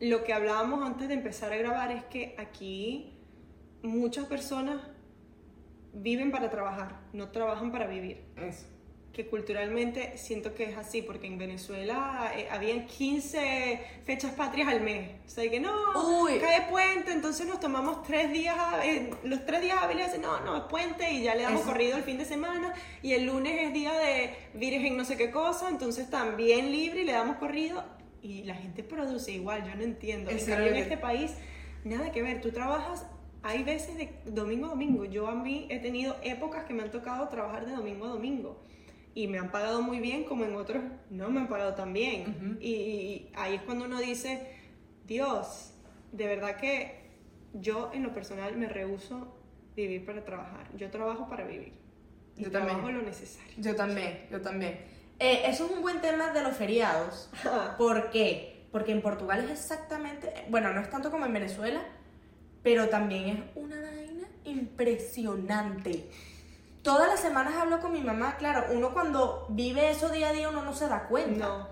lo 0.00 0.24
que 0.24 0.32
hablábamos 0.32 0.84
antes 0.84 1.06
de 1.06 1.14
empezar 1.14 1.52
a 1.52 1.56
grabar 1.56 1.92
es 1.92 2.02
que 2.06 2.34
aquí 2.36 3.16
muchas 3.84 4.26
personas 4.26 4.80
viven 5.92 6.32
para 6.32 6.50
trabajar, 6.50 7.02
no 7.12 7.30
trabajan 7.30 7.70
para 7.70 7.86
vivir. 7.86 8.24
Eso. 8.36 8.66
Que 9.14 9.26
culturalmente 9.28 10.18
siento 10.18 10.54
que 10.54 10.64
es 10.64 10.76
así, 10.76 11.00
porque 11.00 11.28
en 11.28 11.38
Venezuela 11.38 12.32
eh, 12.36 12.48
habían 12.50 12.86
15 12.86 13.80
fechas 14.04 14.32
patrias 14.32 14.66
al 14.68 14.80
mes. 14.80 15.08
O 15.24 15.30
sea, 15.30 15.48
que 15.48 15.60
no, 15.60 15.72
Uy. 16.22 16.38
cae 16.40 16.62
puente, 16.68 17.12
entonces 17.12 17.46
nos 17.46 17.60
tomamos 17.60 18.02
tres 18.02 18.32
días, 18.32 18.56
eh, 18.84 19.10
los 19.22 19.46
tres 19.46 19.60
días 19.60 19.78
hábiles, 19.80 20.06
dicen, 20.06 20.22
no, 20.22 20.40
no, 20.40 20.56
es 20.56 20.62
puente 20.64 21.12
y 21.12 21.22
ya 21.22 21.36
le 21.36 21.42
damos 21.44 21.60
Eso. 21.60 21.70
corrido 21.70 21.96
el 21.96 22.02
fin 22.02 22.18
de 22.18 22.24
semana. 22.24 22.74
Y 23.02 23.12
el 23.12 23.26
lunes 23.26 23.56
es 23.62 23.72
día 23.72 23.92
de 23.92 24.34
virgen 24.54 24.96
no 24.96 25.04
sé 25.04 25.16
qué 25.16 25.30
cosa, 25.30 25.68
entonces 25.68 26.10
también 26.10 26.72
libre 26.72 27.02
y 27.02 27.04
le 27.04 27.12
damos 27.12 27.36
corrido. 27.36 27.84
Y 28.20 28.42
la 28.42 28.56
gente 28.56 28.82
produce 28.82 29.30
igual, 29.30 29.64
yo 29.64 29.76
no 29.76 29.84
entiendo. 29.84 30.30
En 30.32 30.38
Es 30.38 30.44
cambio, 30.44 30.56
en 30.66 30.72
horrible. 30.72 30.80
este 30.82 30.96
país, 30.98 31.30
nada 31.84 32.10
que 32.10 32.20
ver, 32.22 32.40
tú 32.40 32.50
trabajas... 32.50 33.06
Hay 33.46 33.62
veces 33.62 33.98
de 33.98 34.10
domingo 34.24 34.66
a 34.66 34.70
domingo. 34.70 35.04
Yo 35.04 35.28
a 35.28 35.34
mí 35.34 35.66
he 35.68 35.78
tenido 35.78 36.16
épocas 36.22 36.64
que 36.64 36.72
me 36.72 36.82
han 36.82 36.90
tocado 36.90 37.28
trabajar 37.28 37.66
de 37.66 37.72
domingo 37.72 38.06
a 38.06 38.08
domingo 38.08 38.58
y 39.14 39.28
me 39.28 39.38
han 39.38 39.50
pagado 39.50 39.80
muy 39.82 40.00
bien, 40.00 40.24
como 40.24 40.44
en 40.44 40.54
otros 40.56 40.82
no 41.10 41.30
me 41.30 41.40
han 41.40 41.48
pagado 41.48 41.74
tan 41.74 41.92
bien. 41.92 42.58
y, 42.60 42.70
y 42.72 43.30
ahí 43.34 43.54
es 43.54 43.62
cuando 43.62 43.84
uno 43.84 44.00
dice, 44.00 44.48
Dios, 45.06 45.72
de 46.12 46.26
verdad 46.26 46.56
que 46.56 47.04
yo 47.52 47.90
en 47.94 48.02
lo 48.02 48.12
personal 48.12 48.56
me 48.56 48.68
rehuso 48.68 49.36
vivir 49.76 50.04
para 50.04 50.24
trabajar. 50.24 50.68
Yo 50.76 50.90
trabajo 50.90 51.28
para 51.28 51.44
vivir. 51.44 51.72
Y 52.36 52.44
Yo 52.44 52.50
también. 52.50 52.76
trabajo 52.78 52.90
lo 52.90 53.02
necesario. 53.02 53.52
Yo 53.58 53.76
también, 53.76 54.26
yo 54.30 54.40
también. 54.40 54.80
Eh, 55.20 55.42
eso 55.46 55.66
es 55.66 55.70
un 55.70 55.82
buen 55.82 56.00
tema 56.00 56.32
de 56.32 56.42
los 56.42 56.56
feriados. 56.56 57.30
¿Por 57.78 58.10
qué? 58.10 58.66
Porque 58.72 58.90
en 58.90 59.02
Portugal 59.02 59.44
es 59.44 59.50
exactamente, 59.52 60.32
bueno, 60.50 60.72
no 60.72 60.80
es 60.80 60.90
tanto 60.90 61.12
como 61.12 61.26
en 61.26 61.32
Venezuela, 61.32 61.84
pero 62.64 62.88
también 62.88 63.28
es 63.28 63.38
una 63.54 63.76
vaina 63.80 64.26
impresionante. 64.44 66.04
Todas 66.84 67.08
las 67.08 67.18
semanas 67.18 67.54
hablo 67.56 67.80
con 67.80 67.92
mi 67.92 68.02
mamá, 68.02 68.36
claro, 68.36 68.66
uno 68.70 68.92
cuando 68.92 69.46
vive 69.48 69.90
eso 69.90 70.10
día 70.10 70.28
a 70.28 70.32
día 70.34 70.50
uno 70.50 70.62
no 70.62 70.74
se 70.74 70.86
da 70.86 71.08
cuenta. 71.08 71.46
No. 71.48 71.68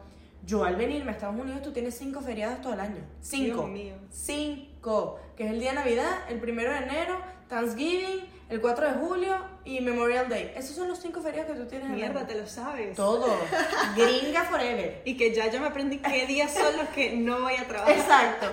Yo 0.47 0.65
al 0.65 0.75
venirme 0.77 1.11
a 1.11 1.15
Estados 1.15 1.39
Unidos 1.39 1.61
tú 1.61 1.71
tienes 1.71 1.99
cinco 1.99 2.23
feriados 2.23 2.63
todo 2.63 2.73
el 2.73 2.81
año. 2.81 3.05
Cinco. 3.21 3.59
Dios 3.59 3.69
mío. 3.69 3.95
Cinco. 4.11 5.21
Que 5.37 5.45
es 5.45 5.51
el 5.53 5.61
día 5.61 5.73
de 5.73 5.77
Navidad, 5.77 6.31
el 6.31 6.41
primero 6.41 6.73
de 6.73 6.79
enero, 6.79 7.21
Thanksgiving, 7.47 8.27
el 8.49 8.61
4 8.63 8.87
de 8.87 8.93
julio 8.95 9.37
y 9.67 9.83
Memorial 9.83 10.31
Day. 10.31 10.55
Esos 10.57 10.75
son 10.75 10.89
los 10.89 10.99
cinco 10.99 11.21
feriados 11.21 11.53
que 11.53 11.59
tú 11.61 11.67
tienes 11.69 11.89
en 11.91 11.95
Mierda, 11.95 12.21
año. 12.21 12.29
te 12.29 12.41
lo 12.41 12.47
sabes. 12.47 12.97
Todo. 12.97 13.37
Gringa 13.95 14.45
forever. 14.45 15.03
Y 15.05 15.19
que 15.19 15.35
ya 15.35 15.51
yo 15.51 15.61
me 15.61 15.67
aprendí 15.67 15.99
qué 15.99 16.27
días 16.27 16.55
son 16.55 16.75
los 16.79 16.89
que 16.89 17.17
no 17.17 17.43
voy 17.43 17.57
a 17.57 17.69
trabajar. 17.69 17.95
Exacto. 17.95 18.47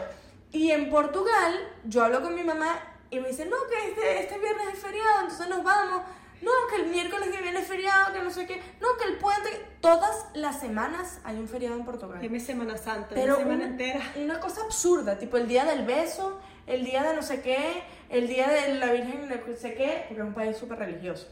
Y 0.51 0.71
en 0.71 0.89
Portugal, 0.89 1.53
yo 1.85 2.03
hablo 2.03 2.21
con 2.21 2.35
mi 2.35 2.43
mamá 2.43 2.79
y 3.09 3.19
me 3.21 3.29
dice, 3.29 3.45
no, 3.45 3.55
que 3.69 3.89
este, 3.89 4.23
este 4.23 4.39
viernes 4.39 4.67
es 4.73 4.79
feriado, 4.79 5.21
entonces 5.21 5.47
nos 5.47 5.63
vamos. 5.63 6.01
No, 6.41 6.51
que 6.69 6.81
el 6.81 6.87
miércoles 6.89 7.29
que 7.29 7.41
viene 7.41 7.59
es 7.59 7.67
feriado, 7.67 8.13
que 8.13 8.21
no 8.21 8.31
sé 8.31 8.45
qué. 8.45 8.61
No, 8.79 8.87
que 8.97 9.09
el 9.09 9.17
puente. 9.17 9.49
Todas 9.81 10.25
las 10.33 10.59
semanas 10.59 11.19
hay 11.23 11.37
un 11.37 11.47
feriado 11.47 11.75
en 11.75 11.85
Portugal. 11.85 12.21
Deme 12.21 12.39
Semana 12.39 12.77
Santa, 12.77 13.09
Pero 13.15 13.35
una 13.35 13.43
semana 13.43 13.55
una, 13.55 13.65
entera. 13.65 14.13
una 14.17 14.39
cosa 14.39 14.61
absurda, 14.63 15.17
tipo 15.19 15.37
el 15.37 15.47
día 15.47 15.65
del 15.65 15.85
beso, 15.85 16.39
el 16.67 16.83
día 16.85 17.03
de 17.03 17.15
no 17.15 17.21
sé 17.21 17.41
qué, 17.41 17.83
el 18.09 18.27
día 18.27 18.47
de 18.47 18.75
la 18.75 18.91
Virgen 18.91 19.27
no 19.29 19.55
sé 19.55 19.73
qué, 19.73 20.05
porque 20.07 20.21
es 20.21 20.27
un 20.27 20.33
país 20.33 20.57
súper 20.57 20.79
religioso. 20.79 21.27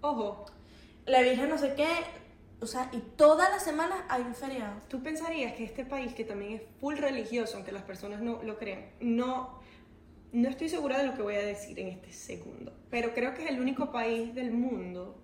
Ojo, 0.00 0.46
La 1.06 1.22
Virgen 1.22 1.48
no 1.48 1.58
sé 1.58 1.74
qué, 1.74 1.88
o 2.60 2.66
sea, 2.66 2.88
y 2.92 2.98
todas 2.98 3.50
las 3.50 3.64
semanas 3.64 3.98
hay 4.08 4.22
un 4.22 4.34
feriado. 4.34 4.80
¿Tú 4.88 5.02
pensarías 5.02 5.54
que 5.54 5.64
este 5.64 5.84
país, 5.84 6.14
que 6.14 6.24
también 6.24 6.54
es 6.54 6.62
full 6.80 6.96
religioso, 6.96 7.56
aunque 7.56 7.72
las 7.72 7.82
personas 7.82 8.20
no 8.20 8.42
lo 8.42 8.58
crean, 8.58 8.86
no, 9.00 9.60
no 10.32 10.48
estoy 10.48 10.68
segura 10.68 10.98
de 10.98 11.06
lo 11.06 11.14
que 11.14 11.22
voy 11.22 11.34
a 11.34 11.42
decir 11.42 11.78
en 11.78 11.88
este 11.88 12.12
segundo, 12.12 12.72
pero 12.90 13.12
creo 13.12 13.34
que 13.34 13.44
es 13.44 13.50
el 13.50 13.60
único 13.60 13.92
país 13.92 14.34
del 14.34 14.50
mundo, 14.50 15.22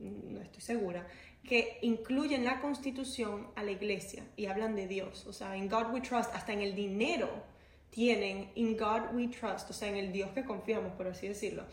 no 0.00 0.40
estoy 0.40 0.62
segura, 0.62 1.06
que 1.44 1.78
incluye 1.82 2.34
en 2.34 2.44
la 2.44 2.60
constitución 2.60 3.48
a 3.54 3.62
la 3.62 3.70
iglesia 3.70 4.24
y 4.36 4.46
hablan 4.46 4.74
de 4.74 4.88
Dios, 4.88 5.26
o 5.26 5.32
sea, 5.32 5.56
en 5.56 5.68
God 5.68 5.92
we 5.92 6.00
trust, 6.00 6.34
hasta 6.34 6.52
en 6.52 6.60
el 6.60 6.74
dinero 6.74 7.28
tienen 7.90 8.50
in 8.54 8.76
God 8.76 9.14
we 9.14 9.28
trust, 9.28 9.70
o 9.70 9.72
sea, 9.72 9.88
en 9.88 9.96
el 9.96 10.12
Dios 10.12 10.30
que 10.30 10.44
confiamos, 10.44 10.92
por 10.92 11.06
así 11.06 11.28
decirlo. 11.28 11.64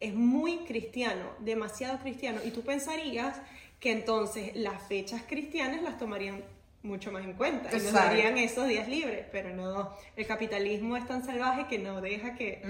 Es 0.00 0.14
muy 0.14 0.58
cristiano, 0.58 1.32
demasiado 1.40 1.98
cristiano, 1.98 2.40
y 2.44 2.52
tú 2.52 2.62
pensarías 2.62 3.40
que 3.80 3.92
entonces 3.92 4.54
las 4.54 4.82
fechas 4.86 5.22
cristianas 5.26 5.82
las 5.82 5.98
tomarían 5.98 6.44
mucho 6.82 7.10
más 7.10 7.24
en 7.24 7.32
cuenta 7.34 7.70
y 7.76 7.80
nos 7.80 7.92
darían 7.92 8.38
esos 8.38 8.68
días 8.68 8.88
libres, 8.88 9.26
pero 9.32 9.50
no, 9.54 9.92
el 10.16 10.26
capitalismo 10.26 10.96
es 10.96 11.06
tan 11.06 11.24
salvaje 11.24 11.66
que 11.66 11.78
no 11.78 12.00
deja 12.00 12.34
que 12.34 12.62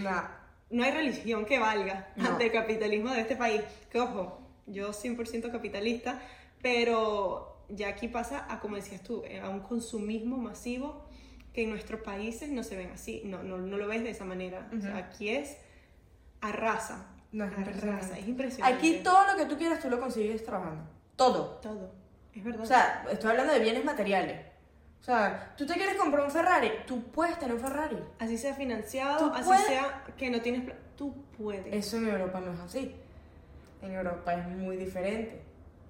no 0.71 0.83
hay 0.83 0.90
religión 0.90 1.44
que 1.44 1.59
valga 1.59 2.09
No. 2.16 2.31
ante 2.31 2.47
el 2.47 2.53
capitalismo 2.53 3.11
de 3.11 3.21
este 3.21 3.37
país. 3.37 3.62
Que 3.90 4.01
ojo, 4.01 4.40
yo 4.66 4.90
100% 4.92 5.51
capitalista, 5.51 6.21
pero 6.62 7.64
ya 7.68 7.88
aquí 7.88 8.09
pasa 8.09 8.47
a, 8.49 8.61
como 8.61 8.77
decías 8.77 9.03
tú, 9.03 9.23
eh, 9.27 9.40
a 9.40 9.49
un 9.49 9.61
consumismo 9.61 10.37
masivo 10.37 11.05
que 11.53 11.62
en 11.64 11.71
nuestros 11.71 12.01
países 12.03 12.51
no 12.51 12.62
se 12.62 12.77
ven 12.77 12.90
así, 12.92 13.23
no, 13.25 13.42
no, 13.42 13.59
no 13.59 13.77
lo 13.77 13.87
ves 13.88 14.03
de 14.05 14.11
esa 14.11 14.25
manera. 14.25 14.68
O 14.77 14.81
sea, 14.81 14.97
aquí 14.97 15.31
es 15.31 15.57
arrasa. 16.40 17.07
No, 17.33 17.44
es 17.44 17.53
arrasa, 17.53 17.71
impresionante. 17.71 18.21
es 18.21 18.29
impresionante. 18.29 18.77
Aquí 18.79 19.01
todo 19.03 19.27
lo 19.33 19.37
que 19.37 19.47
tú 19.47 19.59
quieras 19.59 19.81
tú 19.81 19.90
lo 19.90 20.01
consigues 20.01 20.44
trabajando. 20.44 20.85
Todo. 21.16 21.59
Todo, 21.61 21.90
es 22.38 22.44
verdad. 22.44 22.61
O 22.62 22.66
sea, 22.66 23.05
estoy 23.11 23.31
hablando 23.31 23.53
de 23.53 23.61
bienes 23.61 23.85
materiales. 23.85 24.40
O 25.01 25.05
sea, 25.05 25.55
tú 25.57 25.64
te 25.66 25.74
quieres 25.74 25.94
comprar 25.96 26.24
un 26.24 26.31
Ferrari, 26.31 26.70
tú 26.87 27.03
puedes 27.12 27.38
tener 27.38 27.55
un 27.55 27.61
Ferrari. 27.61 27.98
así 28.18 28.37
sea 28.37 28.55
financiado, 28.55 29.33
así 29.33 29.44
puedes- 29.44 29.66
sea 29.66 30.05
que 30.16 30.29
no 30.31 30.40
tienes... 30.40 30.72
Tú 30.96 31.14
puedes. 31.38 31.72
Eso 31.72 31.98
en 31.98 32.09
Europa 32.09 32.40
no 32.40 32.53
es 32.53 32.61
así. 32.61 32.94
En 33.81 33.92
Europa 33.92 34.35
es 34.35 34.48
muy 34.48 34.77
diferente. 34.77 35.40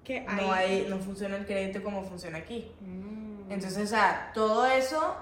que 0.03 0.21
No 0.21 0.51
hay, 0.53 0.85
no 0.89 0.97
funciona 0.99 1.35
el 1.37 1.45
crédito 1.47 1.81
como 1.83 2.03
funciona 2.03 2.37
aquí. 2.37 2.71
Mm. 2.81 3.51
Entonces, 3.51 3.83
o 3.83 3.87
sea, 3.87 4.31
todo 4.35 4.65
eso 4.67 5.17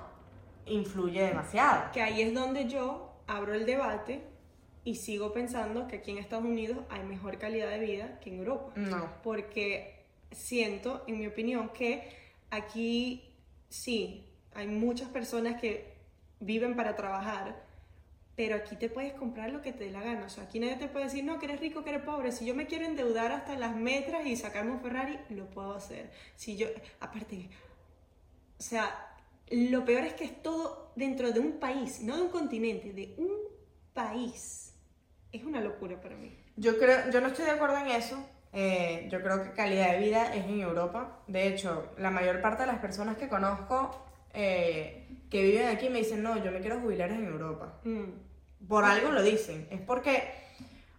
influye 0.66 1.24
demasiado. 1.24 1.92
Que 1.94 2.02
ahí 2.02 2.22
es 2.22 2.34
donde 2.34 2.68
yo 2.68 3.14
abro 3.28 3.54
el 3.54 3.66
debate 3.66 4.22
y 4.84 4.96
sigo 4.96 5.32
pensando 5.34 5.88
que 5.88 5.98
aquí 5.98 6.12
en 6.12 6.18
Estados 6.18 6.46
Unidos 6.46 6.80
hay 6.90 7.04
mejor 7.04 7.38
calidad 7.38 7.70
de 7.70 7.80
vida 7.80 8.20
que 8.20 8.30
en 8.30 8.40
Europa. 8.40 8.72
No. 8.76 9.10
Porque 9.24 9.97
siento, 10.32 11.04
en 11.08 11.20
mi 11.20 11.28
opinión, 11.28 11.70
que 11.70 12.10
aquí 12.50 13.34
sí, 13.70 14.26
hay 14.54 14.68
muchas 14.68 15.10
personas 15.10 15.60
que 15.60 15.96
viven 16.40 16.76
para 16.76 16.96
trabajar, 16.96 17.66
pero 18.36 18.56
aquí 18.56 18.76
te 18.76 18.90
puedes 18.90 19.14
comprar 19.14 19.52
lo 19.52 19.62
que 19.62 19.74
te 19.74 19.86
dé 19.86 19.92
la 19.92 20.02
gana. 20.02 20.26
O 20.26 20.30
sea, 20.30 20.44
aquí 20.44 20.60
nadie 20.60 20.76
te 20.76 20.88
puede 20.88 21.06
decir, 21.06 21.24
no, 21.24 21.40
que 21.40 21.46
eres 21.46 21.60
rico, 21.60 21.84
que 21.84 21.90
eres 21.90 22.04
pobre. 22.04 22.32
Si 22.32 22.46
yo 22.46 22.54
me 22.54 22.68
quiero 22.68 22.86
endeudar 22.86 23.32
hasta 23.32 23.58
las 23.58 23.76
metras 23.76 24.26
y 24.28 24.36
sacarme 24.36 24.72
un 24.72 24.82
Ferrari, 24.82 25.18
lo 25.30 25.50
puedo 25.50 25.74
hacer. 25.74 26.12
Si 26.36 26.56
yo, 26.56 26.68
aparte, 27.00 27.50
o 28.60 28.62
sea, 28.62 29.16
lo 29.50 29.86
peor 29.86 30.04
es 30.04 30.14
que 30.14 30.26
es 30.26 30.44
todo 30.44 30.92
dentro 30.96 31.32
de 31.32 31.40
un 31.40 31.54
país, 31.54 32.02
no 32.02 32.16
de 32.16 32.24
un 32.24 32.30
continente, 32.30 32.94
de 32.94 33.16
un 33.18 33.34
país. 33.94 34.76
Es 35.32 35.44
una 35.44 35.60
locura 35.60 36.00
para 36.00 36.16
mí. 36.16 36.36
Yo 36.56 36.78
creo, 36.78 37.10
yo 37.12 37.22
no 37.22 37.28
estoy 37.28 37.46
de 37.46 37.52
acuerdo 37.52 37.78
en 37.78 37.88
eso. 37.88 38.24
Eh, 38.54 39.08
yo 39.12 39.22
creo 39.22 39.44
que 39.44 39.52
calidad 39.52 39.92
de 39.92 40.00
vida 40.00 40.36
es 40.36 40.46
en 40.46 40.62
Europa. 40.62 41.20
De 41.28 41.48
hecho, 41.48 41.92
la 41.98 42.10
mayor 42.10 42.42
parte 42.42 42.64
de 42.64 42.68
las 42.68 42.80
personas 42.80 43.18
que 43.18 43.28
conozco 43.28 44.04
eh, 44.34 45.08
que 45.30 45.42
viven 45.42 45.68
aquí 45.68 45.90
me 45.90 46.00
dicen, 46.00 46.24
no, 46.24 46.44
yo 46.44 46.52
me 46.52 46.60
quiero 46.60 46.80
jubilar 46.80 47.12
en 47.12 47.26
Europa. 47.26 47.80
Mm. 47.84 48.68
Por 48.68 48.86
algo 48.86 49.12
lo 49.12 49.22
dicen. 49.22 49.68
Es 49.70 49.82
porque, 49.82 50.32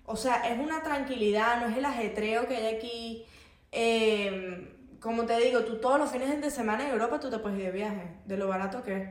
o 0.05 0.17
sea, 0.17 0.49
es 0.49 0.59
una 0.59 0.83
tranquilidad, 0.83 1.61
no 1.61 1.69
es 1.69 1.77
el 1.77 1.85
ajetreo 1.85 2.47
que 2.47 2.57
hay 2.57 2.77
aquí. 2.77 3.25
Eh, 3.73 4.75
como 5.01 5.25
te 5.25 5.39
digo, 5.39 5.65
tú 5.65 5.79
todos 5.81 5.99
los 5.99 6.11
fines 6.11 6.41
de 6.41 6.51
semana 6.51 6.85
en 6.85 6.93
Europa 6.93 7.21
tú 7.21 7.31
te 7.31 7.39
puedes 7.39 7.59
ir 7.59 7.67
de 7.67 7.73
viaje, 7.73 8.17
de 8.25 8.37
lo 8.37 8.49
barato 8.49 8.83
que 8.83 8.97
es. 8.97 9.09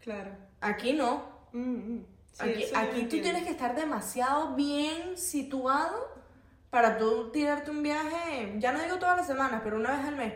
Claro. 0.00 0.30
Aquí 0.60 0.92
no. 0.92 1.24
Mm, 1.52 1.94
mm. 1.94 2.06
Sí, 2.32 2.42
aquí 2.42 2.64
aquí 2.74 3.02
tú 3.02 3.20
tienes 3.20 3.44
que 3.44 3.50
estar 3.50 3.76
demasiado 3.76 4.56
bien 4.56 5.16
situado 5.16 6.14
para 6.74 6.98
tú 6.98 7.30
tirarte 7.30 7.70
un 7.70 7.84
viaje, 7.84 8.52
ya 8.58 8.72
no 8.72 8.82
digo 8.82 8.96
todas 8.98 9.16
las 9.16 9.28
semanas, 9.28 9.60
pero 9.62 9.76
una 9.76 9.96
vez 9.96 10.06
al 10.06 10.16
mes. 10.16 10.32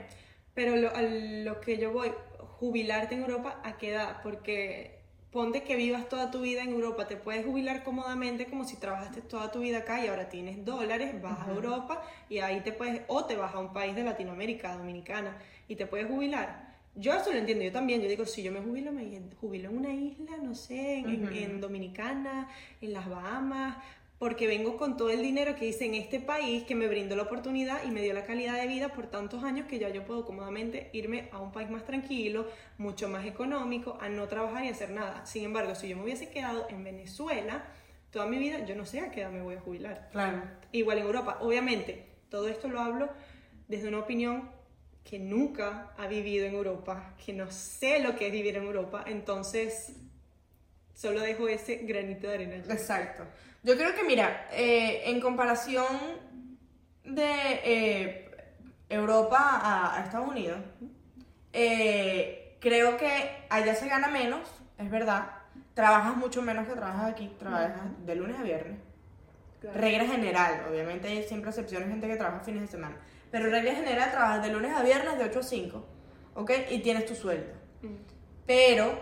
Pero 0.54 0.76
lo, 0.76 0.94
a 0.94 1.02
lo 1.02 1.60
que 1.60 1.78
yo 1.78 1.90
voy, 1.92 2.12
jubilarte 2.60 3.16
en 3.16 3.22
Europa, 3.22 3.60
¿a 3.64 3.76
qué 3.76 3.90
edad? 3.90 4.20
Porque 4.22 5.00
ponte 5.32 5.64
que 5.64 5.74
vivas 5.74 6.08
toda 6.08 6.30
tu 6.30 6.42
vida 6.42 6.62
en 6.62 6.68
Europa, 6.70 7.08
te 7.08 7.16
puedes 7.16 7.44
jubilar 7.44 7.82
cómodamente 7.82 8.46
como 8.46 8.64
si 8.64 8.76
trabajaste 8.76 9.20
toda 9.20 9.50
tu 9.50 9.58
vida 9.58 9.78
acá 9.78 10.04
y 10.04 10.06
ahora 10.06 10.28
tienes 10.28 10.64
dólares, 10.64 11.20
vas 11.20 11.40
a 11.40 11.50
Europa 11.50 12.02
y 12.28 12.38
ahí 12.38 12.60
te 12.60 12.70
puedes, 12.70 13.02
o 13.08 13.24
te 13.24 13.34
vas 13.34 13.52
a 13.52 13.58
un 13.58 13.72
país 13.72 13.96
de 13.96 14.04
Latinoamérica, 14.04 14.76
Dominicana, 14.76 15.36
y 15.66 15.74
te 15.74 15.86
puedes 15.88 16.06
jubilar. 16.06 16.68
Yo 16.94 17.14
eso 17.14 17.32
lo 17.32 17.38
entiendo, 17.38 17.64
yo 17.64 17.70
también, 17.72 18.00
yo 18.00 18.08
digo, 18.08 18.26
si 18.26 18.42
yo 18.42 18.50
me 18.50 18.60
jubilo, 18.60 18.90
me 18.90 19.20
jubilo 19.40 19.70
en 19.70 19.76
una 19.76 19.92
isla, 19.92 20.36
no 20.42 20.54
sé, 20.54 20.98
en, 20.98 21.32
en- 21.32 21.60
Dominicana, 21.60 22.48
en 22.80 22.92
las 22.92 23.08
Bahamas, 23.08 23.76
porque 24.18 24.48
vengo 24.48 24.76
con 24.76 24.96
todo 24.96 25.10
el 25.10 25.22
dinero 25.22 25.54
que 25.54 25.66
hice 25.66 25.84
en 25.84 25.94
este 25.94 26.18
país 26.18 26.64
que 26.64 26.74
me 26.74 26.88
brindó 26.88 27.14
la 27.14 27.22
oportunidad 27.22 27.84
y 27.84 27.90
me 27.90 28.02
dio 28.02 28.12
la 28.14 28.24
calidad 28.24 28.60
de 28.60 28.66
vida 28.66 28.88
por 28.88 29.06
tantos 29.06 29.44
años 29.44 29.66
que 29.68 29.78
ya 29.78 29.90
yo 29.90 30.04
puedo 30.04 30.24
cómodamente 30.24 30.90
irme 30.92 31.28
a 31.30 31.38
un 31.38 31.52
país 31.52 31.70
más 31.70 31.84
tranquilo, 31.84 32.48
mucho 32.78 33.08
más 33.08 33.26
económico, 33.26 33.96
a 34.00 34.08
no 34.08 34.26
trabajar 34.26 34.64
y 34.64 34.68
hacer 34.68 34.90
nada. 34.90 35.24
Sin 35.24 35.44
embargo, 35.44 35.74
si 35.76 35.88
yo 35.88 35.96
me 35.96 36.02
hubiese 36.02 36.30
quedado 36.30 36.66
en 36.68 36.82
Venezuela 36.82 37.64
toda 38.10 38.26
mi 38.26 38.38
vida, 38.38 38.64
yo 38.64 38.74
no 38.74 38.86
sé 38.86 39.00
a 39.00 39.10
qué 39.12 39.20
edad 39.20 39.30
me 39.30 39.42
voy 39.42 39.54
a 39.54 39.60
jubilar. 39.60 40.08
Claro. 40.10 40.42
Igual 40.72 40.98
en 40.98 41.04
Europa, 41.04 41.38
obviamente, 41.40 42.06
todo 42.28 42.48
esto 42.48 42.68
lo 42.68 42.80
hablo 42.80 43.08
desde 43.68 43.86
una 43.86 44.00
opinión 44.00 44.50
que 45.04 45.18
nunca 45.18 45.94
ha 45.96 46.08
vivido 46.08 46.44
en 46.46 46.54
Europa, 46.54 47.14
que 47.24 47.32
no 47.32 47.50
sé 47.50 48.00
lo 48.00 48.16
que 48.16 48.26
es 48.26 48.32
vivir 48.32 48.56
en 48.56 48.64
Europa, 48.64 49.04
entonces 49.06 49.94
solo 50.92 51.20
dejo 51.20 51.48
ese 51.48 51.76
granito 51.76 52.26
de 52.26 52.34
arena. 52.34 52.56
Exacto. 52.56 53.24
Yo 53.62 53.76
creo 53.76 53.94
que, 53.94 54.04
mira, 54.04 54.48
eh, 54.52 55.02
en 55.06 55.20
comparación 55.20 55.86
de 57.04 57.60
eh, 57.64 58.30
Europa 58.88 59.38
a, 59.38 59.96
a 59.98 60.04
Estados 60.04 60.28
Unidos, 60.28 60.60
eh, 61.52 62.56
creo 62.60 62.96
que 62.96 63.46
allá 63.50 63.74
se 63.74 63.88
gana 63.88 64.08
menos, 64.08 64.48
es 64.78 64.90
verdad. 64.90 65.30
Trabajas 65.74 66.16
mucho 66.16 66.42
menos 66.42 66.66
que 66.66 66.74
trabajas 66.74 67.12
aquí, 67.12 67.30
trabajas 67.38 67.82
de 68.04 68.14
lunes 68.14 68.38
a 68.38 68.42
viernes. 68.42 68.78
Claro. 69.60 69.80
Regla 69.80 70.06
general, 70.06 70.66
obviamente 70.70 71.08
hay 71.08 71.24
siempre 71.24 71.50
excepciones, 71.50 71.88
gente 71.88 72.06
que 72.06 72.16
trabaja 72.16 72.40
fines 72.44 72.62
de 72.62 72.68
semana. 72.68 72.96
Pero 73.30 73.50
regla 73.50 73.72
general, 73.74 74.10
trabajas 74.10 74.42
de 74.42 74.52
lunes 74.52 74.72
a 74.72 74.82
viernes 74.82 75.18
de 75.18 75.24
8 75.24 75.40
a 75.40 75.42
5, 75.42 75.86
¿ok? 76.34 76.50
Y 76.70 76.78
tienes 76.78 77.06
tu 77.06 77.14
sueldo. 77.14 77.52
Mm, 77.82 77.94
Pero 78.46 79.00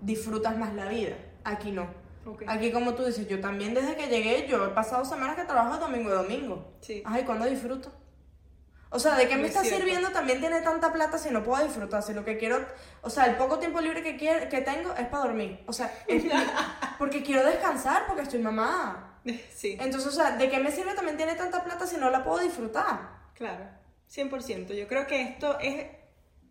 disfrutas 0.00 0.56
más 0.56 0.74
la 0.74 0.88
vida. 0.88 1.16
Aquí 1.42 1.72
no. 1.72 2.03
Aquí, 2.46 2.72
como 2.72 2.94
tú 2.94 3.04
dices, 3.04 3.28
yo 3.28 3.40
también 3.40 3.74
desde 3.74 3.96
que 3.96 4.08
llegué, 4.08 4.46
yo 4.48 4.64
he 4.64 4.70
pasado 4.70 5.04
semanas 5.04 5.36
que 5.36 5.44
trabajo 5.44 5.78
domingo 5.78 6.10
a 6.10 6.14
domingo. 6.14 6.72
Sí. 6.80 7.02
Ay, 7.04 7.24
¿cuándo 7.24 7.44
disfruto? 7.44 7.92
O 8.90 9.00
sea, 9.00 9.16
¿de 9.16 9.26
qué 9.26 9.34
me 9.36 9.48
está 9.48 9.64
sirviendo 9.64 10.10
también 10.10 10.40
tener 10.40 10.62
tanta 10.62 10.92
plata 10.92 11.18
si 11.18 11.28
no 11.30 11.42
puedo 11.42 11.64
disfrutar? 11.64 12.00
Si 12.04 12.14
lo 12.14 12.24
que 12.24 12.38
quiero, 12.38 12.64
o 13.02 13.10
sea, 13.10 13.24
el 13.26 13.34
poco 13.34 13.58
tiempo 13.58 13.80
libre 13.80 14.04
que, 14.04 14.16
quiero, 14.16 14.48
que 14.48 14.60
tengo 14.60 14.92
es 14.92 15.08
para 15.08 15.24
dormir. 15.24 15.64
O 15.66 15.72
sea, 15.72 15.92
es 16.06 16.22
porque 16.98 17.24
quiero 17.24 17.44
descansar, 17.44 18.06
porque 18.06 18.22
estoy 18.22 18.40
mamá. 18.40 19.10
Sí, 19.54 19.78
Entonces, 19.80 20.06
o 20.06 20.14
sea, 20.14 20.36
¿de 20.36 20.50
qué 20.50 20.58
me 20.58 20.70
sirve 20.70 20.92
también 20.92 21.16
tener 21.16 21.36
tanta 21.36 21.64
plata 21.64 21.86
si 21.86 21.96
no 21.96 22.10
la 22.10 22.22
puedo 22.22 22.40
disfrutar? 22.40 23.22
claro, 23.34 23.64
100%. 24.12 24.74
Yo 24.74 24.86
creo 24.86 25.06
que 25.06 25.22
esto 25.22 25.58
es 25.60 25.86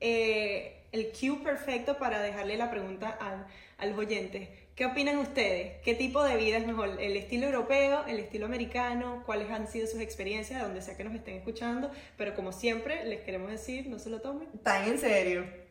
eh, 0.01 0.87
el 0.91 1.11
cue 1.11 1.39
perfecto 1.43 1.97
para 1.97 2.19
dejarle 2.19 2.57
la 2.57 2.69
pregunta 2.69 3.09
al, 3.09 3.45
a 3.77 3.85
los 3.85 3.97
oyentes. 3.97 4.49
¿Qué 4.75 4.87
opinan 4.87 5.19
ustedes? 5.19 5.73
¿Qué 5.83 5.93
tipo 5.93 6.23
de 6.23 6.35
vida 6.35 6.57
es 6.57 6.65
mejor? 6.65 6.99
¿El 6.99 7.15
estilo 7.15 7.45
europeo, 7.45 8.05
el 8.07 8.17
estilo 8.17 8.47
americano? 8.47 9.21
¿Cuáles 9.23 9.51
han 9.51 9.67
sido 9.67 9.85
sus 9.85 9.99
experiencias 10.01 10.59
de 10.59 10.65
donde 10.65 10.81
sea 10.81 10.97
que 10.97 11.03
nos 11.03 11.13
estén 11.13 11.35
escuchando? 11.35 11.91
Pero 12.17 12.33
como 12.33 12.51
siempre, 12.51 13.05
les 13.05 13.21
queremos 13.21 13.51
decir, 13.51 13.87
no 13.87 13.99
se 13.99 14.09
lo 14.09 14.19
tomen. 14.21 14.47
Tan 14.63 14.89
en 14.89 14.97
serio. 14.97 15.62